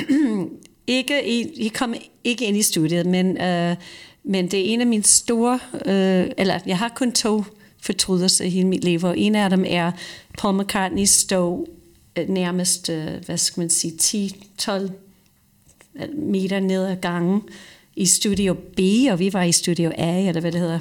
[0.87, 3.77] Ikke, I, I kom ikke ind i studiet, men, øh,
[4.25, 7.45] men det er en af mine store, øh, eller jeg har kun to
[7.83, 9.93] fortrydelser i hele mit liv, og en af dem er,
[10.39, 11.67] Paul McCartney stod
[12.19, 13.93] øh, nærmest, øh, hvad skal man sige,
[14.63, 14.91] 10-12
[16.15, 17.43] meter ned ad gangen
[17.97, 20.79] i Studio B, og vi var i Studio A, eller hvad det hedder,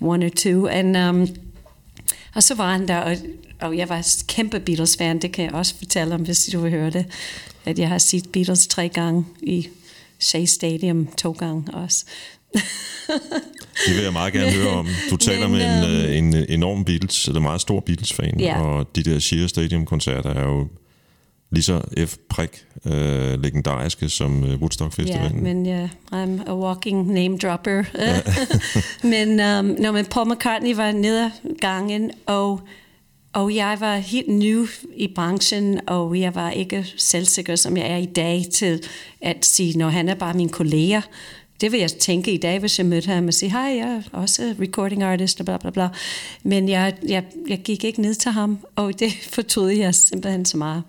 [0.00, 1.28] one or two, and, um,
[2.34, 3.16] og så var han der, og,
[3.60, 6.90] og jeg var kæmpe Beatles-fan, det kan jeg også fortælle om, hvis du vil høre
[6.90, 7.06] det,
[7.64, 9.68] at jeg har set Beatles tre gange i
[10.18, 12.04] Shea Stadium to gange også.
[13.86, 14.86] Det vil jeg meget gerne høre om.
[15.10, 18.60] Du taler Men, med en, øhm, øh, en enorm Beatles, eller meget stor Beatles-fan, Ja.
[18.60, 20.68] og de der Shea Stadium-koncerter er jo
[21.52, 25.42] lige så F-prik øh, legendariske som øh, Ja, Woodstock-festivalen.
[25.42, 27.84] men ja, I'm a walking name dropper.
[29.12, 32.60] men, um, no, men Paul McCartney var nede gangen, og,
[33.32, 34.66] og jeg var helt ny
[34.96, 38.82] i branchen, og jeg var ikke selvsikker, som jeg er i dag, til
[39.20, 41.00] at sige, når han er bare min kollega.
[41.60, 44.02] Det vil jeg tænke i dag, hvis jeg mødte ham og sige, hej, jeg er
[44.12, 45.88] også recording artist, og bla bla bla.
[46.42, 50.56] Men jeg, jeg, jeg gik ikke ned til ham, og det fortrød jeg simpelthen så
[50.56, 50.82] meget.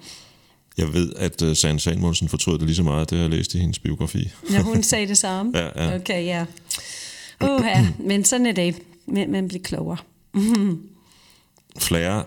[0.82, 3.54] Jeg ved, at uh, Sand Samuelsen fortrød det lige så meget, det har jeg læst
[3.54, 4.32] i hendes biografi.
[4.50, 5.52] Når hun sagde det samme?
[5.56, 5.96] Ja, ja.
[5.96, 6.46] Okay, ja.
[7.44, 7.88] Uh, ja.
[8.00, 8.76] Men sådan er det.
[9.08, 9.98] Man, man bliver klogere.
[11.80, 12.24] Flere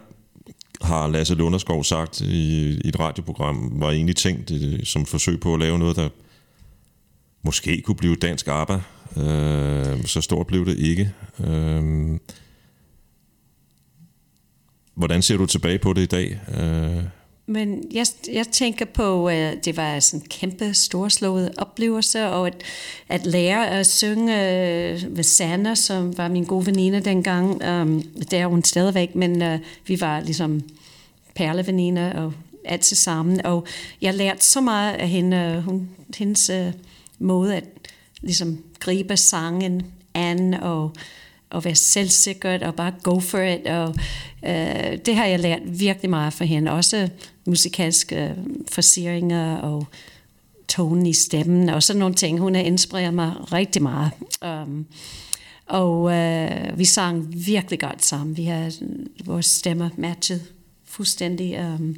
[0.82, 5.54] har Lasse Lunderskov sagt i, i et radioprogram, var egentlig tænkt øh, som forsøg på
[5.54, 6.08] at lave noget, der
[7.42, 8.80] måske kunne blive dansk ABBA.
[9.16, 11.12] Øh, så stort blev det ikke.
[11.44, 12.18] Øh,
[14.94, 16.40] hvordan ser du tilbage på det i dag?
[16.60, 17.04] Øh,
[17.46, 22.62] men jeg, jeg tænker på, at det var sådan en kæmpe storslået oplevelse, og at,
[23.08, 27.50] at lære at synge med ved Sanna, som var min gode veninde dengang.
[27.50, 30.62] Um, det er hun stadigvæk, men uh, vi var ligesom
[31.34, 32.32] perleveninder og
[32.64, 33.46] alt sammen.
[33.46, 33.66] Og
[34.00, 36.80] jeg lærte så meget af hende, hun, hendes uh,
[37.18, 37.64] måde at
[38.20, 39.82] ligesom gribe sangen
[40.14, 40.92] an og
[41.52, 43.66] at være selvsikkert og bare go for it.
[43.66, 43.94] Og,
[44.44, 46.70] øh, det har jeg lært virkelig meget fra hende.
[46.70, 47.08] Også
[47.46, 48.30] musikalske øh,
[48.70, 49.86] forseringer og
[50.68, 52.40] tonen i stemmen og sådan nogle ting.
[52.40, 54.10] Hun har inspireret mig rigtig meget.
[54.46, 54.86] Um,
[55.66, 58.36] og øh, vi sang virkelig godt sammen.
[58.36, 58.72] Vi har
[59.24, 60.42] vores stemmer matchet
[60.84, 61.60] fuldstændig.
[61.60, 61.96] Um,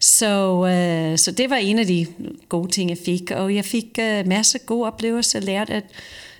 [0.00, 2.06] så, øh, så det var en af de
[2.48, 3.30] gode ting, jeg fik.
[3.30, 5.40] Og jeg fik øh, masser af gode oplevelser.
[5.40, 5.84] Lært at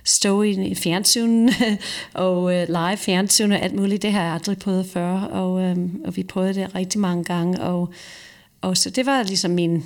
[0.07, 1.49] stå i fjernsyn
[2.13, 4.01] og uh, live fjernsyn og alt muligt.
[4.01, 7.61] Det har jeg aldrig prøvet før, og, um, og vi prøvede det rigtig mange gange.
[7.61, 7.93] Og,
[8.61, 9.83] og så det var ligesom min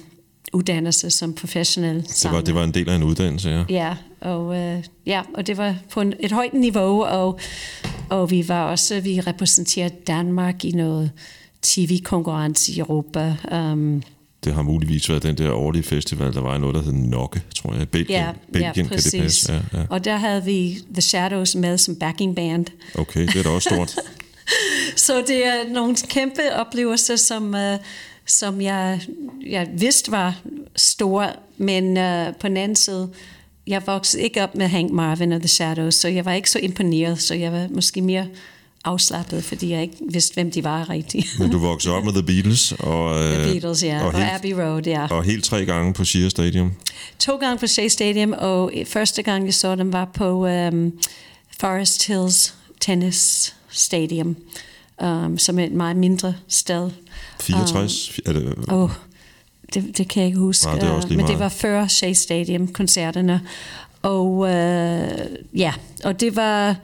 [0.54, 3.64] uddannelse som professionel det var, det var en del af en uddannelse, ja.
[3.70, 7.40] Ja, og, uh, ja, og det var på en, et højt niveau, og,
[8.10, 11.12] og vi var også, vi repræsenterede Danmark i noget
[11.62, 13.36] tv-konkurrence i Europa.
[13.52, 14.04] Um,
[14.44, 17.74] det har muligvis været den der årlige festival, der var noget, der hed Nokke, tror
[17.74, 17.90] jeg.
[17.90, 19.12] Belgien, ja, Belgien ja, præcis.
[19.12, 19.54] kan det passe.
[19.54, 19.86] Ja, ja.
[19.90, 22.66] Og der havde vi The Shadows med som backing band.
[22.96, 23.96] Okay, det er da også stort.
[24.96, 27.86] Så det er nogle kæmpe oplevelser, som, uh,
[28.26, 29.02] som jeg,
[29.46, 30.42] jeg vidste var
[30.76, 33.10] store, men uh, på den anden side,
[33.68, 36.60] jeg voksede ikke op med Hank Marvin og The Shadows, så jeg var ikke så
[36.60, 38.28] imponeret, så jeg var måske mere
[38.84, 41.40] afslappet, fordi jeg ikke vidste, hvem de var rigtigt.
[41.40, 42.72] Men du voksede op med The Beatles.
[42.72, 44.02] Og, The Beatles, ja.
[44.02, 45.08] Og, og helt, Abbey Road, ja.
[45.10, 46.72] Og helt tre gange på Shea Stadium.
[47.20, 50.94] To gange på Shea Stadium, og første gang, jeg så dem, var på um,
[51.60, 54.36] Forest Hills Tennis Stadium,
[55.04, 56.90] um, som er et meget mindre sted.
[57.42, 58.10] 64?
[58.10, 58.90] Um, er det, oh,
[59.74, 60.66] det, det kan jeg ikke huske.
[60.66, 61.38] Nej, det er også lige Men meget.
[61.38, 63.42] det var før Shea Stadium-koncerterne.
[64.02, 66.76] Og uh, ja, og det var...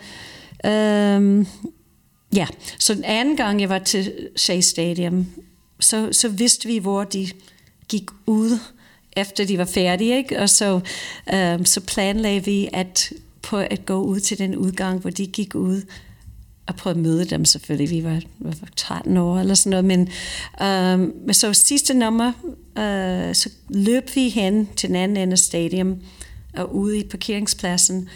[0.67, 1.47] Um,
[2.35, 2.47] Ja,
[2.79, 5.27] så den anden gang, jeg var til Shea Stadium,
[5.79, 7.27] så, så vidste vi, hvor de
[7.89, 8.59] gik ud,
[9.17, 10.39] efter de var færdige, ikke?
[10.39, 10.79] og så,
[11.33, 15.55] øhm, så planlagde vi at, på at gå ud til den udgang, hvor de gik
[15.55, 15.81] ud,
[16.67, 17.89] og prøve at møde dem selvfølgelig.
[17.89, 20.09] Vi var, var 13 år eller sådan noget, men
[20.61, 22.31] øhm, så sidste nummer,
[22.77, 26.01] øh, så løb vi hen til den anden ende af stadion,
[26.57, 28.09] og ude i parkeringspladsen,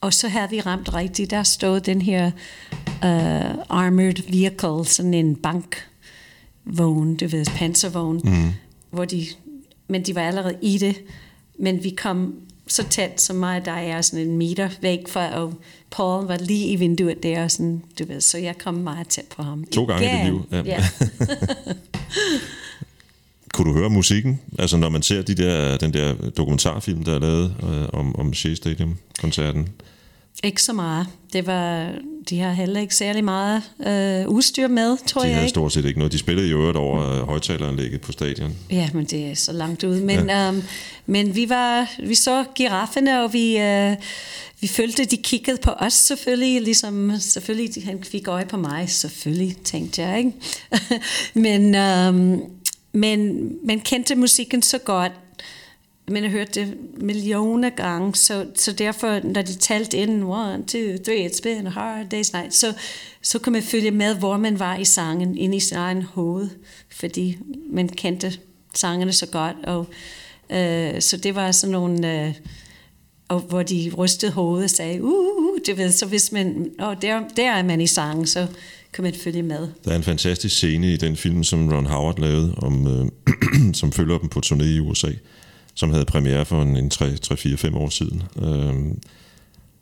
[0.00, 1.30] og så havde vi ramt rigtigt.
[1.30, 2.30] Der stod den her
[3.04, 8.50] uh, armored vehicle, sådan en bankvogn, du ved, panservogn, mm.
[8.90, 9.26] hvor de,
[9.88, 10.96] men de var allerede i det,
[11.58, 12.34] men vi kom
[12.66, 15.54] så tæt som mig, der er sådan en meter væk fra, og
[15.90, 19.42] Paul var lige i vinduet der, sådan, du ved, så jeg kom meget tæt på
[19.42, 19.64] ham.
[19.64, 20.16] To gange Igen.
[20.16, 20.46] i dit liv.
[20.52, 20.62] Ja.
[20.64, 20.84] Ja.
[23.54, 24.40] Kunne du høre musikken?
[24.58, 28.34] Altså når man ser de der, den der dokumentarfilm, der er lavet øh, om, om
[28.34, 29.68] Shea Stadium-koncerten.
[30.44, 31.06] Ikke så meget.
[31.32, 31.92] Det var,
[32.30, 35.50] de har heller ikke særlig meget øh, udstyr med, tror De jeg havde ikke.
[35.50, 36.12] stort set ikke noget.
[36.12, 38.52] De spillede jo øvrigt over øh, højtaleranlægget på stadion.
[38.70, 40.00] Ja, men det er så langt ud.
[40.00, 40.48] Men, ja.
[40.48, 40.62] um,
[41.06, 43.94] men vi, var, vi så girafferne, og vi, uh,
[44.60, 46.62] vi følte, de kiggede på os selvfølgelig.
[46.62, 50.18] Ligesom, selvfølgelig, de- han fik øje på mig, selvfølgelig, tænkte jeg.
[50.18, 50.32] Ikke?
[51.34, 52.42] men, um,
[52.92, 55.12] men man kendte musikken så godt,
[56.08, 60.96] men jeg hørte det millioner gange, så, så derfor, når de talte ind, one, two,
[61.04, 62.74] three, it's been a hard day's night, så,
[63.22, 66.48] så kunne man følge med, hvor man var i sangen, inde i sin egen hoved,
[66.90, 67.38] fordi
[67.70, 68.32] man kendte
[68.74, 69.86] sangene så godt, og
[70.50, 72.34] øh, så det var sådan nogle, øh,
[73.28, 76.70] og hvor de rystede hovedet og sagde, uh, uh, uh, det ved, så hvis man,
[76.78, 78.46] og der, der er man i sangen, så
[78.92, 79.68] kan man følge med.
[79.84, 83.06] Der er en fantastisk scene i den film, som Ron Howard lavede, om, øh,
[83.80, 85.10] som følger dem på turné i USA,
[85.74, 88.22] som havde premiere for en, en 3-4-5 år siden.
[88.42, 88.94] Øh,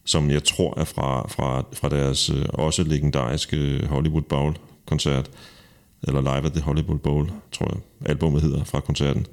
[0.04, 5.30] som jeg tror er fra, fra, fra deres øh, også legendariske Hollywood Bowl-koncert,
[6.02, 9.26] eller Live at the Hollywood Bowl, tror jeg, albumet hedder, fra koncerten,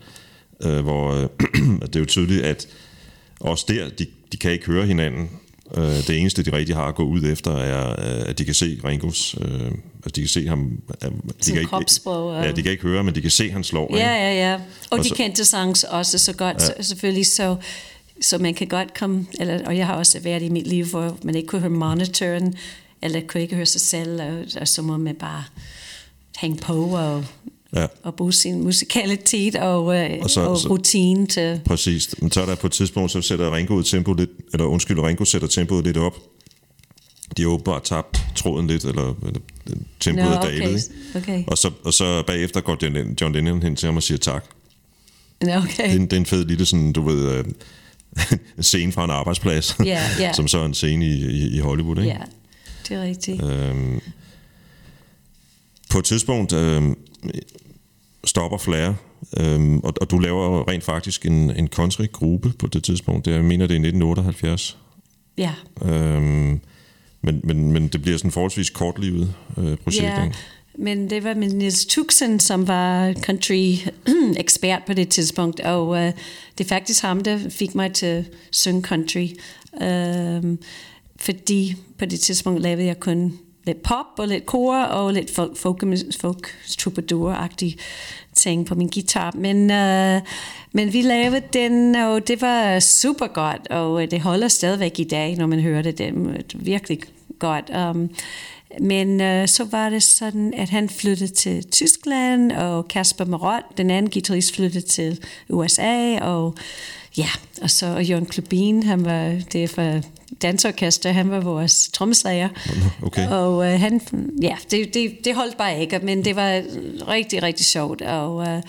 [0.64, 1.30] øh, hvor øh,
[1.88, 2.68] det er jo tydeligt, at
[3.40, 5.30] også der, de, de kan ikke høre hinanden.
[5.76, 8.54] Øh, det eneste, de rigtig har at gå ud efter, er, øh, at de kan
[8.54, 10.82] se Ringos, øh, altså de kan se ham...
[11.46, 11.70] De kan ikke,
[12.46, 13.96] Ja, de kan ikke høre, men de kan se, han slår.
[13.98, 14.54] Ja, ja, ja.
[14.56, 14.62] Og,
[14.92, 16.66] Og de så- kendte sangs også så godt, ja.
[16.66, 17.56] så, selvfølgelig, så,
[18.22, 21.18] så man kan godt komme, eller, og jeg har også været i mit liv, hvor
[21.24, 22.56] man ikke kunne høre monitoren,
[23.02, 25.44] eller kunne ikke høre sig selv, og, og så må man bare
[26.38, 27.26] hænge på og,
[27.82, 27.88] Ja.
[28.04, 31.62] og bruge sin musikalitet og, øh, Og så- og så- rutine til...
[31.66, 32.16] Præcis.
[32.22, 35.26] Men så er der på et tidspunkt, så sætter Ringo tempo lidt, eller undskyld, Ringo
[35.26, 36.14] sætter tempoet lidt op
[37.38, 39.40] de har åbenbart tabt tråden lidt, eller, eller
[40.00, 40.84] tempoet Nå, er dalet.
[41.16, 41.22] okay.
[41.22, 41.44] Okay.
[41.48, 44.18] Og, så, og så bagefter går John Lennon, John Lennon hen til ham og siger
[44.18, 44.46] tak.
[45.42, 45.96] Nå, Det er, Okay.
[45.96, 47.46] en, det er en fed lille sådan, du ved, øh,
[48.58, 50.34] en scene fra en arbejdsplads, Ja, ja.
[50.38, 51.98] som så er en scene i, i, i Hollywood.
[51.98, 52.10] Ikke?
[52.10, 52.18] Ja,
[52.90, 53.44] det er rigtigt.
[53.44, 54.00] Øhm,
[55.90, 56.98] på et tidspunkt øhm,
[58.28, 58.94] stopper Flair,
[59.40, 63.26] øhm, og, og du laver rent faktisk en, en country-gruppe på det tidspunkt.
[63.26, 64.78] Det, jeg mener, det er 1978.
[65.38, 65.54] Ja.
[65.82, 66.60] Øhm,
[67.22, 70.36] men, men, men det bliver sådan forholdsvis kortlivet øh, projekt, Ja, ikke?
[70.78, 75.98] men det var med Niels Tuxen, som var country-ekspert på det tidspunkt, og uh,
[76.58, 79.28] det er faktisk ham, der fik mig til at synge country.
[79.82, 80.60] Um,
[81.20, 85.58] fordi på det tidspunkt lavede jeg kun lidt pop og lidt kor og lidt folk,
[85.58, 85.84] folk,
[86.22, 86.48] folk
[86.80, 87.78] troubadour-agtige
[88.34, 89.32] ting på min guitar.
[89.36, 90.28] Men, uh,
[90.72, 95.04] men vi lavede den, og det var super godt, og øh, det holder stadigvæk i
[95.04, 95.98] dag, når man hører det.
[95.98, 97.00] Det er virkelig
[97.40, 97.72] godt.
[97.78, 98.10] Um,
[98.82, 103.90] men øh, så var det sådan, at han flyttede til Tyskland, og Kasper Marot, den
[103.90, 106.56] anden guitarist, flyttede til USA, og
[107.18, 107.30] ja,
[107.62, 110.02] og så og Jørgen Klubin, han var, det er fra
[110.42, 112.50] dansorkester, han var vores trommeslager.
[113.02, 113.30] Okay.
[113.30, 114.02] Og øh, han,
[114.42, 116.62] ja, det, det, det holdt bare ikke, men det var
[117.08, 118.62] rigtig, rigtig sjovt, og øh,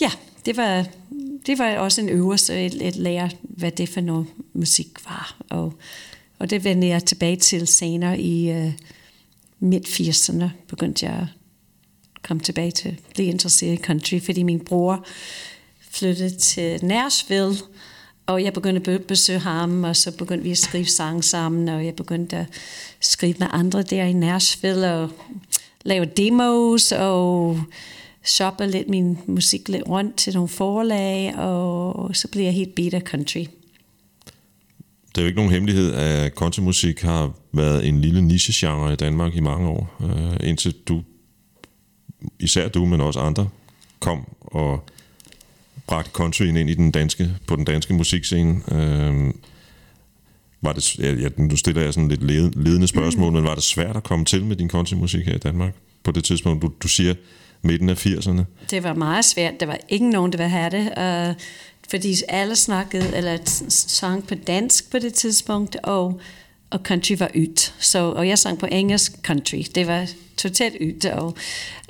[0.00, 0.10] ja,
[0.46, 0.86] det var,
[1.46, 5.72] det var også en øvelse at, at lære, hvad det for noget musik var, og,
[6.38, 8.72] og det vendte jeg tilbage til senere i øh,
[9.60, 11.26] midt-80'erne, begyndte jeg at
[12.22, 15.06] komme tilbage til at blive interesseret i country, fordi min bror
[15.90, 17.54] flyttede til Nashville,
[18.26, 21.84] og jeg begyndte at besøge ham, og så begyndte vi at skrive sange sammen, og
[21.84, 22.46] jeg begyndte at
[23.00, 25.10] skrive med andre der i Nashville, og
[25.84, 27.60] lave demos, og
[28.24, 32.94] shoppe lidt min musik lidt rundt til nogle forlag, og så blev jeg helt beat
[32.94, 33.44] af country.
[35.14, 39.34] Det er jo ikke nogen hemmelighed, at countrymusik har været en lille nichegenre i Danmark
[39.34, 41.02] i mange år, øh, indtil du,
[42.40, 43.48] især du, men også andre,
[44.00, 44.84] kom og
[45.86, 48.60] bragte countryen ind i den danske, på den danske musikscene.
[48.72, 49.32] Øh,
[50.62, 53.34] var det, ja, nu stiller jeg sådan lidt ledende spørgsmål, mm.
[53.34, 56.24] men var det svært at komme til med din countrymusik her i Danmark på det
[56.24, 56.62] tidspunkt?
[56.62, 57.14] Du, du siger
[57.62, 58.42] midten af 80'erne.
[58.70, 59.60] Det var meget svært.
[59.60, 60.92] Der var ingen nogen, der ville have det.
[60.96, 61.34] Uh, øh,
[61.90, 66.20] fordi alle snakkede, eller sang på dansk på det tidspunkt, og,
[66.70, 67.74] og country var ydt.
[67.78, 69.62] Så, og jeg sang på engelsk country.
[69.74, 70.06] Det var
[70.36, 71.04] totalt ydt.
[71.04, 71.36] Og,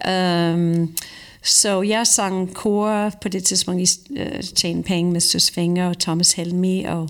[0.05, 0.97] um, øhm,
[1.43, 5.89] så jeg sang kor på det tidspunkt i uh, øh, Tjene Penge med Søs Finger
[5.89, 7.09] og Thomas Helmi og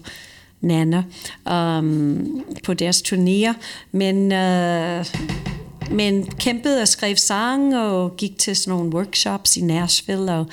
[0.60, 1.04] Nana
[1.46, 3.52] um, øhm, på deres turnéer.
[3.92, 5.06] Men, uh,
[5.96, 10.46] men kæmpede og skrev sang og gik til sådan nogle workshops i Nashville og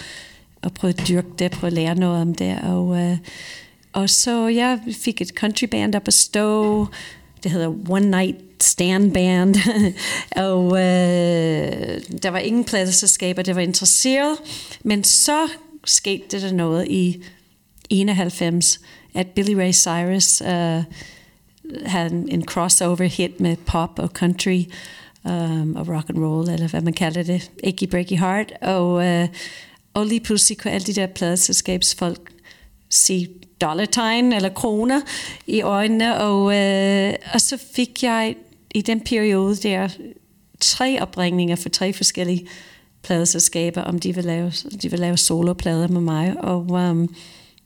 [0.62, 2.57] og prøve at dyrke det, prøve at lære noget om det.
[2.64, 3.18] Og, øh,
[3.93, 6.88] og så jeg fik et countryband op at stå.
[7.43, 9.55] Det hedder One Night Stand Band.
[10.45, 14.38] og øh, der var ingen pladeselskaber, der var interesseret.
[14.84, 15.47] Men så
[15.86, 17.24] skete det der noget i
[17.89, 18.80] 91,
[19.14, 20.84] at Billy Ray Cyrus øh,
[21.86, 24.64] havde en, en crossover hit med pop og country
[25.24, 28.51] um, og rock and roll, eller hvad man kalder det, Icky Breaky Heart.
[28.62, 29.28] Og øh,
[29.94, 32.32] og lige pludselig kunne alle de der pladeselskabsfolk
[32.89, 33.28] se
[33.62, 35.02] dollartegn eller kroner
[35.48, 38.36] i øjnene, og, øh, og så fik jeg
[38.76, 39.89] i den periode der
[40.60, 42.48] tre opringninger for tre forskellige
[43.02, 47.16] pladeselskaber, om de vil lave, de vil lave soloplader med mig, og um,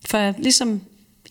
[0.05, 0.81] for ligesom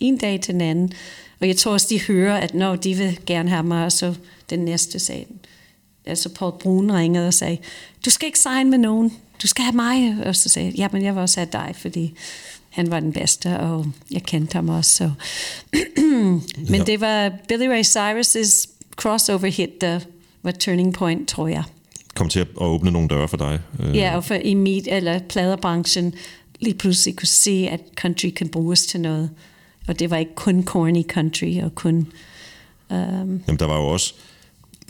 [0.00, 0.92] en dag til den anden,
[1.40, 4.14] og jeg tror også, de hører, at når de vil gerne have mig, og så
[4.50, 5.26] den næste sag,
[6.06, 7.58] altså Paul Brun ringede og sagde,
[8.04, 10.26] du skal ikke signe med nogen, du skal have mig.
[10.26, 12.14] Og så sagde jeg, ja, men jeg vil også have dig, fordi
[12.70, 14.96] han var den bedste, og jeg kendte ham også.
[14.96, 15.10] Så.
[16.70, 16.84] men ja.
[16.84, 20.00] det var Billy Ray Cyrus' crossover hit, der
[20.42, 21.64] var turning point, tror jeg.
[22.14, 23.60] Kom til at åbne nogle døre for dig.
[23.80, 23.96] Øh.
[23.96, 26.14] Ja, og for i mit, eller pladerbranchen,
[26.60, 29.30] lige pludselig kunne se, at country kan bruges til noget.
[29.88, 31.96] Og det var ikke kun corny country, og kun...
[32.90, 32.96] Um...
[33.46, 34.14] Jamen, der var jo også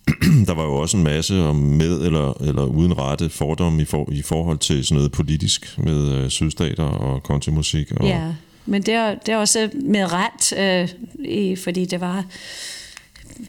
[0.46, 4.08] der var jo også en masse om med eller, eller uden rette fordomme i, for,
[4.12, 7.92] i forhold til sådan noget politisk med øh, sydstater og countrymusik.
[7.92, 8.34] Og ja,
[8.66, 10.88] men det er, det er også med ret, øh,
[11.24, 12.24] i, fordi det var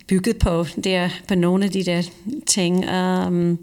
[0.08, 2.01] bygget på, der, på nogle af de der
[2.47, 2.89] ting.
[2.89, 3.60] Um,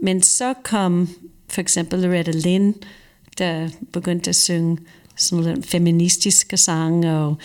[0.00, 1.08] men så kom
[1.48, 2.74] for eksempel Loretta Lynn,
[3.38, 4.78] der begyndte at synge
[5.16, 7.36] sådan nogle feministiske sange, og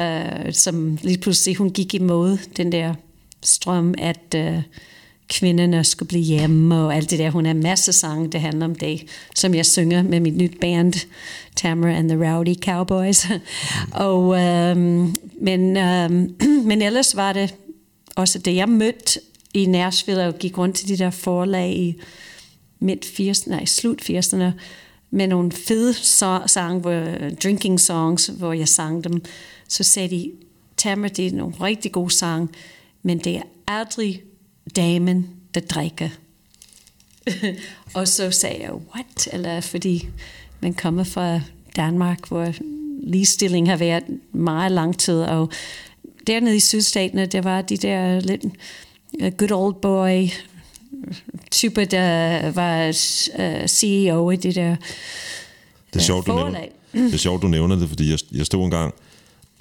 [0.00, 2.94] øh, som lige pludselig hun gik imod den der
[3.42, 4.62] strøm, at øh,
[5.28, 7.30] kvinderne skulle blive hjemme, og alt det der.
[7.30, 9.02] Hun har en masse sange, det handler om det,
[9.34, 10.92] som jeg synger med mit nyt band,
[11.56, 13.26] Tamara and the Rowdy Cowboys.
[13.92, 14.76] og, øh,
[15.40, 16.10] men, øh,
[16.68, 17.54] men ellers var det
[18.16, 19.20] også da jeg mødte
[19.54, 22.00] i Nashville og gik rundt til de der forlag i
[22.80, 24.50] midt 80'erne, nej, slut 80'erne,
[25.10, 27.04] med nogle fede so- sange, hvor,
[27.42, 29.22] drinking songs, hvor jeg sang dem,
[29.68, 30.30] så sagde de,
[30.76, 32.48] Tamara, det er nogle rigtig gode sange,
[33.02, 34.22] men det er aldrig
[34.76, 36.08] damen, der drikker.
[37.94, 39.28] og så sagde jeg, what?
[39.32, 40.08] Eller fordi
[40.60, 41.40] man kommer fra
[41.76, 42.54] Danmark, hvor
[43.02, 45.50] ligestilling har været meget lang tid, og
[46.26, 48.44] dernede i sydstaterne, der var de der lidt
[49.22, 50.28] uh, good old boy
[51.50, 54.76] typer, der var uh, CEO i det der
[55.94, 56.72] Det er sjovt, du nævner, forlag.
[56.92, 58.94] det er sjovt, du nævner det, fordi jeg, jeg stod engang,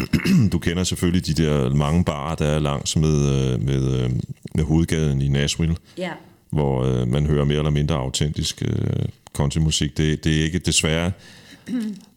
[0.52, 3.16] du kender selvfølgelig de der mange barer, der er langs med,
[3.54, 4.10] øh, med, øh,
[4.56, 6.12] med hovedgaden i Nashville, Ja.
[6.50, 9.97] hvor øh, man hører mere eller mindre autentisk øh, countrymusik.
[9.97, 11.12] Det, det er ikke desværre...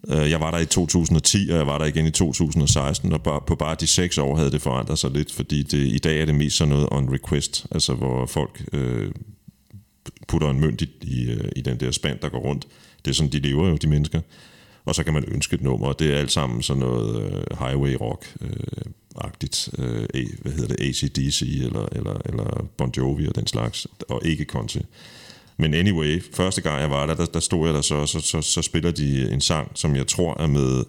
[0.09, 3.41] Øh, jeg var der i 2010, og jeg var der igen i 2016, og bare,
[3.47, 6.25] på bare de seks år havde det forandret sig lidt, fordi det, i dag er
[6.27, 9.13] det mest sådan noget on request, altså hvor folk øh,
[10.29, 12.67] putter en mønt i, i, øh, i den der spand, der går rundt.
[13.05, 14.21] Det er sådan, de lever jo, de mennesker.
[14.85, 17.59] Og så kan man ønske et nummer, og det er alt sammen sådan noget øh,
[17.59, 18.51] highway rock øh,
[19.17, 20.07] agtigt, øh,
[20.43, 24.81] hvad hedder det, ACDC eller, eller, eller Bon Jovi og den slags, og ikke country.
[25.57, 28.43] Men anyway, første gang jeg var der, der, der stod jeg der så, så, så,
[28.43, 30.85] så spiller de en sang, som jeg tror er med,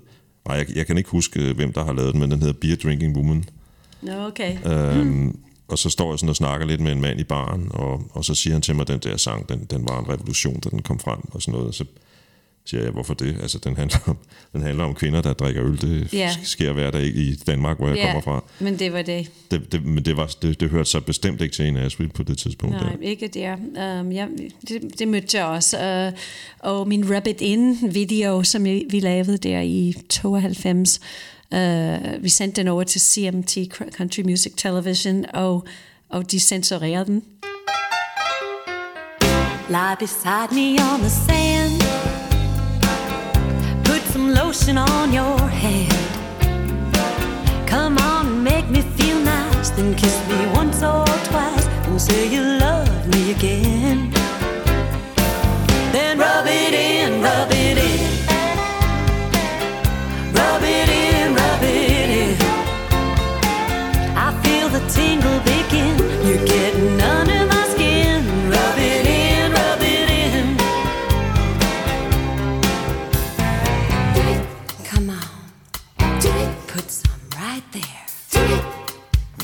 [0.48, 2.54] nej, jeg, jeg kan ikke huske, øh, hvem der har lavet den, men den hedder
[2.62, 3.46] Beer Drinking Woman.
[4.02, 4.58] Nå, okay.
[4.66, 8.02] Øhm, og så står jeg sådan og snakker lidt med en mand i baren, og,
[8.12, 10.60] og så siger han til mig, at den der sang, den, den var en revolution,
[10.60, 11.76] da den kom frem, og sådan noget.
[11.76, 11.86] Så
[12.66, 13.36] siger jeg, hvorfor det?
[13.42, 14.18] Altså, den handler om,
[14.54, 15.82] den handler om kvinder, der drikker øl.
[15.82, 16.30] Det Ja.
[16.44, 18.44] sker hver dag i Danmark, hvor jeg Ja, kommer fra.
[18.60, 19.28] men det var det.
[19.52, 22.24] Det, det, men det, var, det, det hørte sig bestemt ikke til en Nashville på
[22.24, 22.76] det tidspunkt.
[22.76, 22.98] Nej, der.
[23.02, 23.54] ikke der.
[24.02, 24.28] Um, ja,
[24.70, 26.08] det, det mødte jeg også.
[26.08, 26.20] Uh,
[26.70, 31.00] og min Rub It In-video, som vi, vi lavede der i 92,
[31.56, 31.58] uh,
[32.24, 33.58] vi sendte den over til CMT,
[33.98, 35.66] Country Music Television, og,
[36.10, 37.24] og de censurerede den.
[39.70, 41.83] Lie beside me on the sand.
[44.24, 45.92] Some lotion on your hand.
[47.68, 49.70] Come on make me feel nice.
[49.72, 54.12] Then kiss me once or twice and say you love me again.
[55.92, 58.00] Then rub it in, rub it in.
[60.34, 61.03] Rub it in,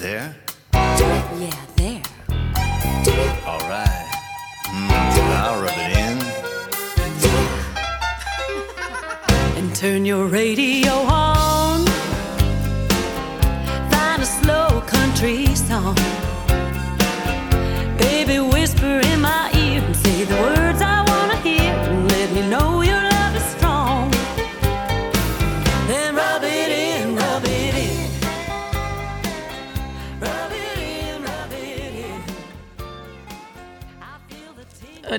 [0.10, 0.34] There?
[0.74, 2.02] Yeah, there.
[3.46, 4.08] All right.
[4.66, 4.90] Mm,
[5.38, 6.18] I'll rub it in.
[9.64, 10.89] And turn your radio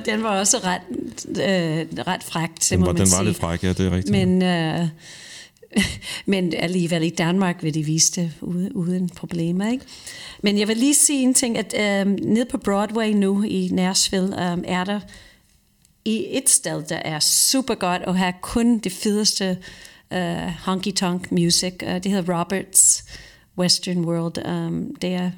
[0.01, 0.83] Og den var også ret,
[1.29, 3.25] øh, ret fræk, det Den må var, man den var sige.
[3.25, 4.11] lidt fræk, ja, det er rigtigt.
[4.11, 4.89] Men, øh,
[6.33, 9.71] men alligevel i Danmark vil de vise det uden, uden problemer.
[9.73, 9.85] Ikke?
[10.43, 14.53] Men jeg vil lige sige en ting, at øh, nede på Broadway nu i Nashville
[14.53, 15.01] øh, er der
[16.05, 19.59] i et sted, der er super godt og har kun det fedeste
[20.13, 21.75] øh, honky-tonk music.
[21.83, 23.05] Uh, det hedder Roberts
[23.59, 24.47] Western World.
[24.49, 25.31] Um, det er,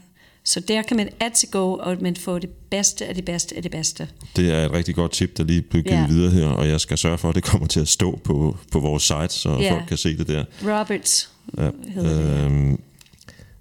[0.45, 3.63] så der kan man altid gå, og man får det bedste af det bedste af
[3.63, 4.09] det bedste.
[4.37, 6.07] Det er et rigtig godt tip, der lige blev givet Ja.
[6.07, 8.81] videre her, og jeg skal sørge for, at det kommer til at stå på, på
[8.81, 9.73] vores site, så Ja.
[9.73, 10.45] folk kan se det der.
[10.63, 11.71] Roberts Ja.
[11.89, 12.45] hedder det.
[12.45, 12.81] Øhm,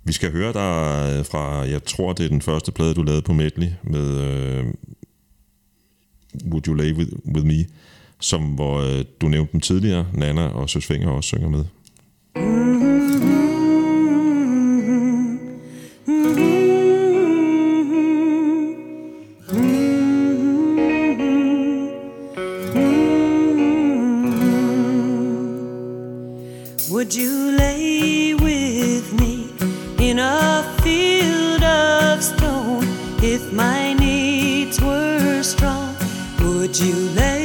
[0.03, 3.33] vi skal høre dig fra, jeg tror det er den første plade, du lavede på
[3.33, 4.65] Medley, med øh,
[6.51, 7.65] Would You Lay With, with Me,
[8.19, 11.65] som hvor øh, du nævnte dem tidligere, Nana og Søs Finger også synger med.
[33.31, 35.95] If my needs were strong?
[36.41, 37.40] Would you lay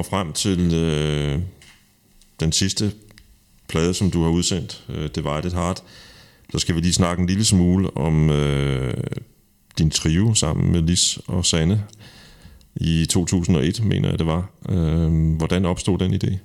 [0.00, 1.38] når frem til øh,
[2.40, 2.92] den sidste
[3.68, 5.82] plade, som du har udsendt, øh, Divided Heart,
[6.52, 8.94] så skal vi lige snakke en lille smule om øh,
[9.78, 11.84] din trio sammen med Lis og Sanne
[12.76, 14.50] i 2001, mener jeg det var.
[14.68, 16.36] Øh, hvordan opstod den idé?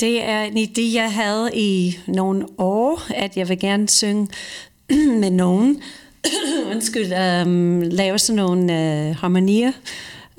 [0.00, 4.28] Det er en idé, jeg havde i nogle år, at jeg vil gerne synge
[5.22, 5.82] med nogen.
[6.72, 7.12] Undskyld,
[7.46, 9.72] um, lave sådan nogle uh, harmonier,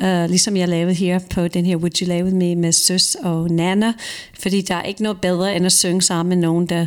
[0.03, 3.15] uh, ligesom jeg lavede her på den her Would You Lave With Me med Søs
[3.23, 3.93] og Nana,
[4.39, 6.85] fordi der er ikke noget bedre end at synge sammen med nogen, der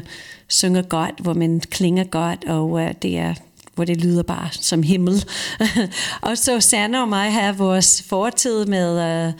[0.49, 3.35] synger godt, hvor man klinger godt, og uh, det er
[3.77, 5.25] hvor det lyder bare som himmel.
[6.23, 9.33] og så Sanna og mig har vores fortid med uh,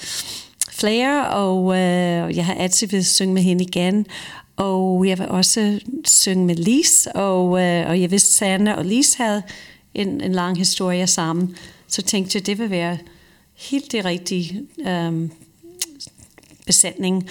[0.73, 1.77] Flair, og uh,
[2.37, 4.07] jeg har altid vil synge med hende igen.
[4.57, 9.15] Og jeg vil også synge med Lis, og, uh, og jeg vidste, Sanna og Lis
[9.15, 9.43] havde
[9.95, 11.57] en, en lang historie sammen.
[11.89, 12.99] Så tænkte jeg, det vil være
[13.57, 15.31] helt det rigtige um,
[16.67, 17.29] besætning.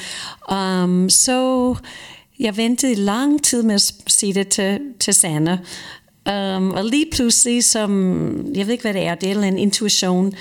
[0.51, 1.75] Um, så
[2.39, 5.59] jeg ventede i lang tid med at sige det til, til Sanne.
[6.29, 7.91] Um, og lige pludselig, som,
[8.55, 10.33] jeg ved ikke, hvad det er, det er en intuition,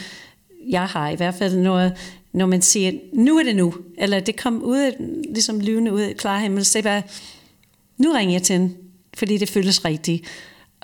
[0.68, 1.90] jeg har i hvert fald når,
[2.32, 4.96] når man siger, nu er det nu, eller det kom ud af,
[5.34, 7.02] ligesom lyvende ud af klar himmel, så jeg bare,
[7.98, 8.74] nu ringer jeg til hende,
[9.14, 10.24] fordi det føles rigtigt.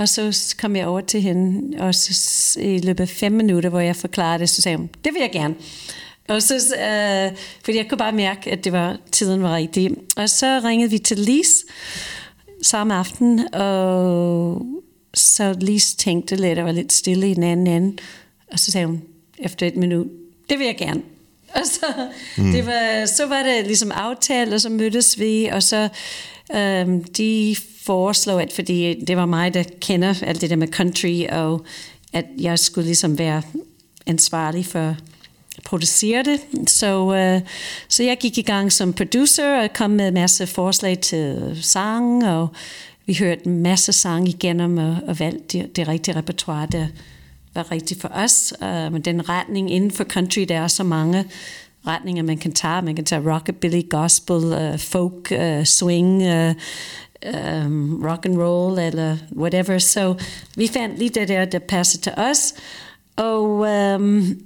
[0.00, 3.80] Og så kom jeg over til hende, og så i løbet af fem minutter, hvor
[3.80, 5.54] jeg forklarede det, så sagde hun, det vil jeg gerne.
[6.28, 9.90] Og så, øh, fordi jeg kunne bare mærke, at det var, tiden var rigtig.
[10.16, 11.64] Og så ringede vi til Lis
[12.62, 14.66] samme aften, og
[15.14, 17.96] så Lis tænkte lidt, og var lidt stille i den anden ende.
[18.52, 19.02] Og så sagde hun,
[19.38, 20.06] efter et minut,
[20.50, 21.02] det vil jeg gerne.
[21.54, 21.86] Og så,
[22.36, 22.52] mm.
[22.52, 25.88] det var, så var det ligesom aftalt, og så mødtes vi, og så
[26.54, 27.56] øhm, de
[27.90, 31.64] foreslå, at fordi det var mig, der kender alt det der med country, og
[32.12, 33.42] at jeg skulle ligesom være
[34.06, 34.88] ansvarlig for
[35.56, 36.68] at producere det.
[36.68, 37.40] Så, øh,
[37.88, 42.26] så jeg gik i gang som producer og kom med en masse forslag til sang,
[42.26, 42.48] og
[43.06, 46.86] vi hørte en masse sang igennem og, og valgte det, det rigtige repertoire, der
[47.54, 48.54] var rigtigt for os.
[48.60, 51.24] Uh, men den retning inden for country, der er så mange
[51.86, 52.82] retninger, man kan tage.
[52.82, 56.54] Man kan tage rockabilly, gospel, uh, folk, uh, swing, uh,
[57.26, 59.78] um, rock and roll, eller whatever.
[59.78, 60.14] Så
[60.56, 62.54] vi fandt lige det der, der passede til os.
[63.16, 63.44] Og,
[63.94, 64.36] um,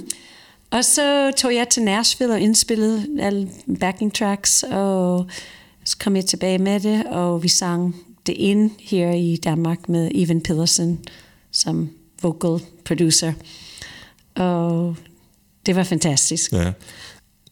[0.76, 3.48] og så tog jeg til Nashville og indspillede alle
[3.80, 5.26] backing tracks, og
[5.84, 7.96] så kom jeg tilbage med det, og vi sang
[8.26, 11.00] det ind her i Danmark med Evan Pedersen,
[11.52, 11.90] som
[12.22, 13.32] vocal producer.
[14.34, 14.96] Og
[15.66, 16.52] det var fantastisk.
[16.52, 16.72] Ja.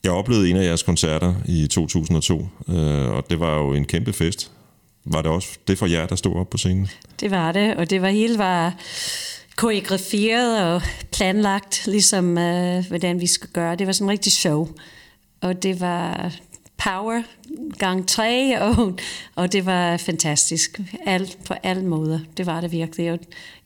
[0.05, 4.13] Jeg oplevede en af jeres koncerter i 2002, øh, og det var jo en kæmpe
[4.13, 4.51] fest.
[5.05, 6.89] Var det også det for jer, der stod op på scenen?
[7.21, 8.75] Det var det, og det var helt var
[9.57, 10.83] koreograferet og
[11.13, 13.77] planlagt, ligesom øh, hvordan vi skulle gøre.
[13.77, 14.69] Det var sådan en rigtig show.
[15.41, 16.33] Og det var
[16.85, 17.23] power
[17.79, 18.99] gang tre, og,
[19.35, 20.81] og det var fantastisk.
[21.07, 22.21] Alt, på alle måder.
[22.37, 23.13] Det var det virkelig.
[23.13, 23.19] Og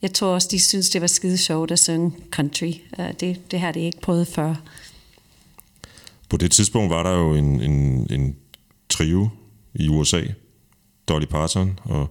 [0.02, 2.72] jeg tror også, de synes, det var skide sjovt at synge country.
[2.98, 4.54] Uh, det, det har de ikke prøvet før.
[6.28, 8.36] På det tidspunkt var der jo en, en, en
[8.88, 9.28] trio
[9.74, 10.22] i USA.
[11.08, 12.08] Dolly Parton og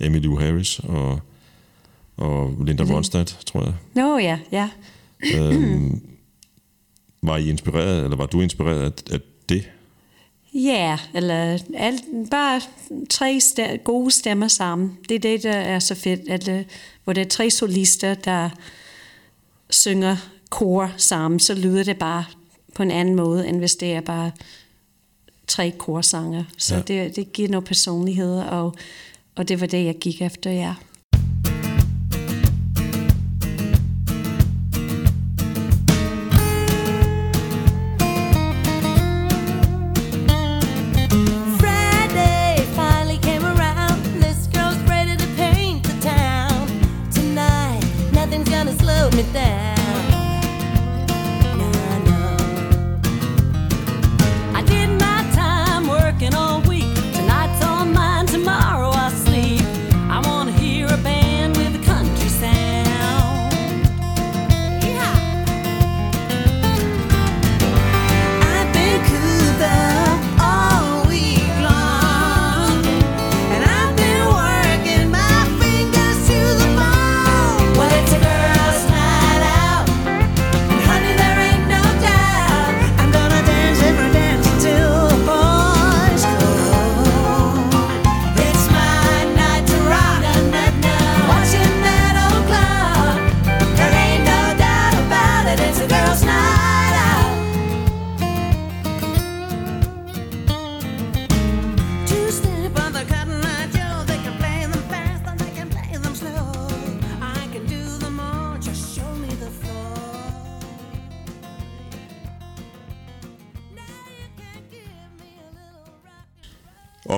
[0.00, 1.20] Emmylou Harris og,
[2.16, 3.74] og Linda Ronstadt, tror jeg.
[3.94, 4.68] Nå no, ja, ja.
[5.34, 6.02] øhm,
[7.22, 9.70] var I inspireret, eller var du inspireret af, af det?
[10.54, 12.60] Ja, yeah, eller alt, bare
[13.10, 14.98] tre st- gode stemmer sammen.
[15.08, 16.60] Det er det, der er så fedt, at, uh,
[17.04, 18.50] hvor der er tre solister, der
[19.70, 20.16] synger
[20.50, 22.24] kor sammen, så lyder det bare
[22.74, 24.30] på en anden måde, end hvis det er bare
[25.52, 26.44] tre korsanger.
[26.58, 26.80] Så ja.
[26.80, 28.74] det, det giver noget personlighed, og,
[29.36, 30.74] og det var det, jeg gik efter, ja.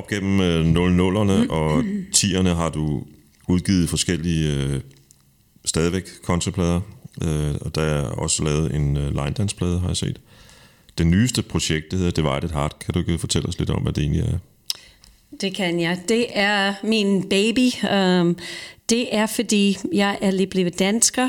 [0.04, 1.84] Op gennem øh, 00'erne og
[2.16, 3.02] 10'erne har du
[3.48, 4.80] udgivet forskellige øh,
[5.64, 6.80] stadigvæk kontraplader,
[7.22, 10.20] øh, og der er også lavet en øh, line dance plade, har jeg set.
[10.98, 12.78] Det nyeste projekt, det hedder Divided Heart.
[12.78, 14.38] Kan du ikke fortælle os lidt om, hvad det egentlig er?
[15.40, 15.98] Det kan jeg.
[16.08, 17.68] Det er min baby.
[17.92, 18.36] Um,
[18.90, 21.28] det er, fordi jeg er lige blevet dansker,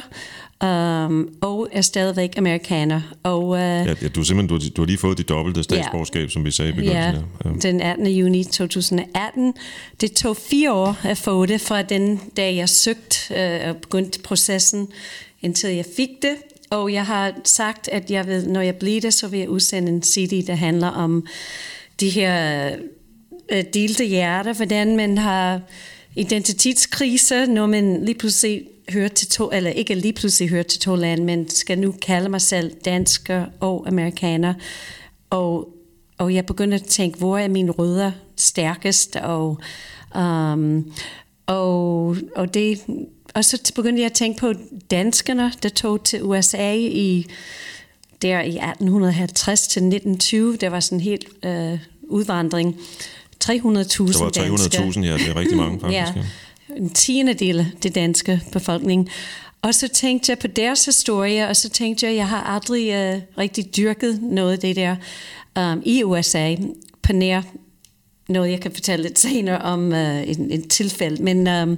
[0.64, 3.02] um, og er stadigvæk amerikaner.
[3.24, 6.30] Og, uh, Ja, ja, du, simpelthen, du, har- du har lige fået dit dobbelte statsborgerskab,
[6.32, 7.24] som vi sagde i begyndelsen.
[7.46, 7.60] Ja, her.
[7.60, 8.08] den 18.
[8.08, 9.54] juni 2018.
[10.02, 14.20] Det tog fire år at få det, fra den dag jeg søgte øh, og begyndte
[14.20, 14.88] processen,
[15.42, 16.36] indtil jeg fik det.
[16.70, 19.92] Og jeg har sagt, at jeg vil, når jeg bliver det, så vil jeg udsende
[19.92, 21.26] en CD, der handler om
[22.00, 22.70] de her
[23.52, 25.62] øh, delte hjerter, hvordan man har
[26.16, 30.96] identitetskrise, når man lige pludselig hører til to, eller ikke lige pludselig hører til to
[30.96, 34.54] lande, men skal nu kalde mig selv dansker og amerikaner.
[35.30, 35.76] Og
[36.18, 39.60] og jeg begyndte at tænke, hvor er mine rødder stærkest, og,
[40.16, 40.92] um,
[41.46, 42.82] og, og, det,
[43.34, 44.54] og så begyndte jeg at tænke på
[44.92, 47.26] danskerne, der tog til USA i,
[48.22, 50.56] der i 1850 til 1920.
[50.56, 52.76] Der var sådan en helt øh, udvandring.
[53.44, 54.88] 300.000 Der var danskere.
[54.88, 56.16] 300.000, ja, det er rigtig mange faktisk.
[56.16, 56.24] Ja
[56.70, 59.10] en tiende del af det danske befolkning.
[59.62, 62.88] Og så tænkte jeg på deres historie, og så tænkte jeg, at jeg har aldrig
[62.88, 64.96] uh, rigtig dyrket noget af det der
[65.60, 66.56] um, i USA,
[67.02, 67.42] på nær
[68.30, 71.24] noget, jeg kan fortælle lidt senere om uh, en, en tilfælde.
[71.24, 71.78] Men, um,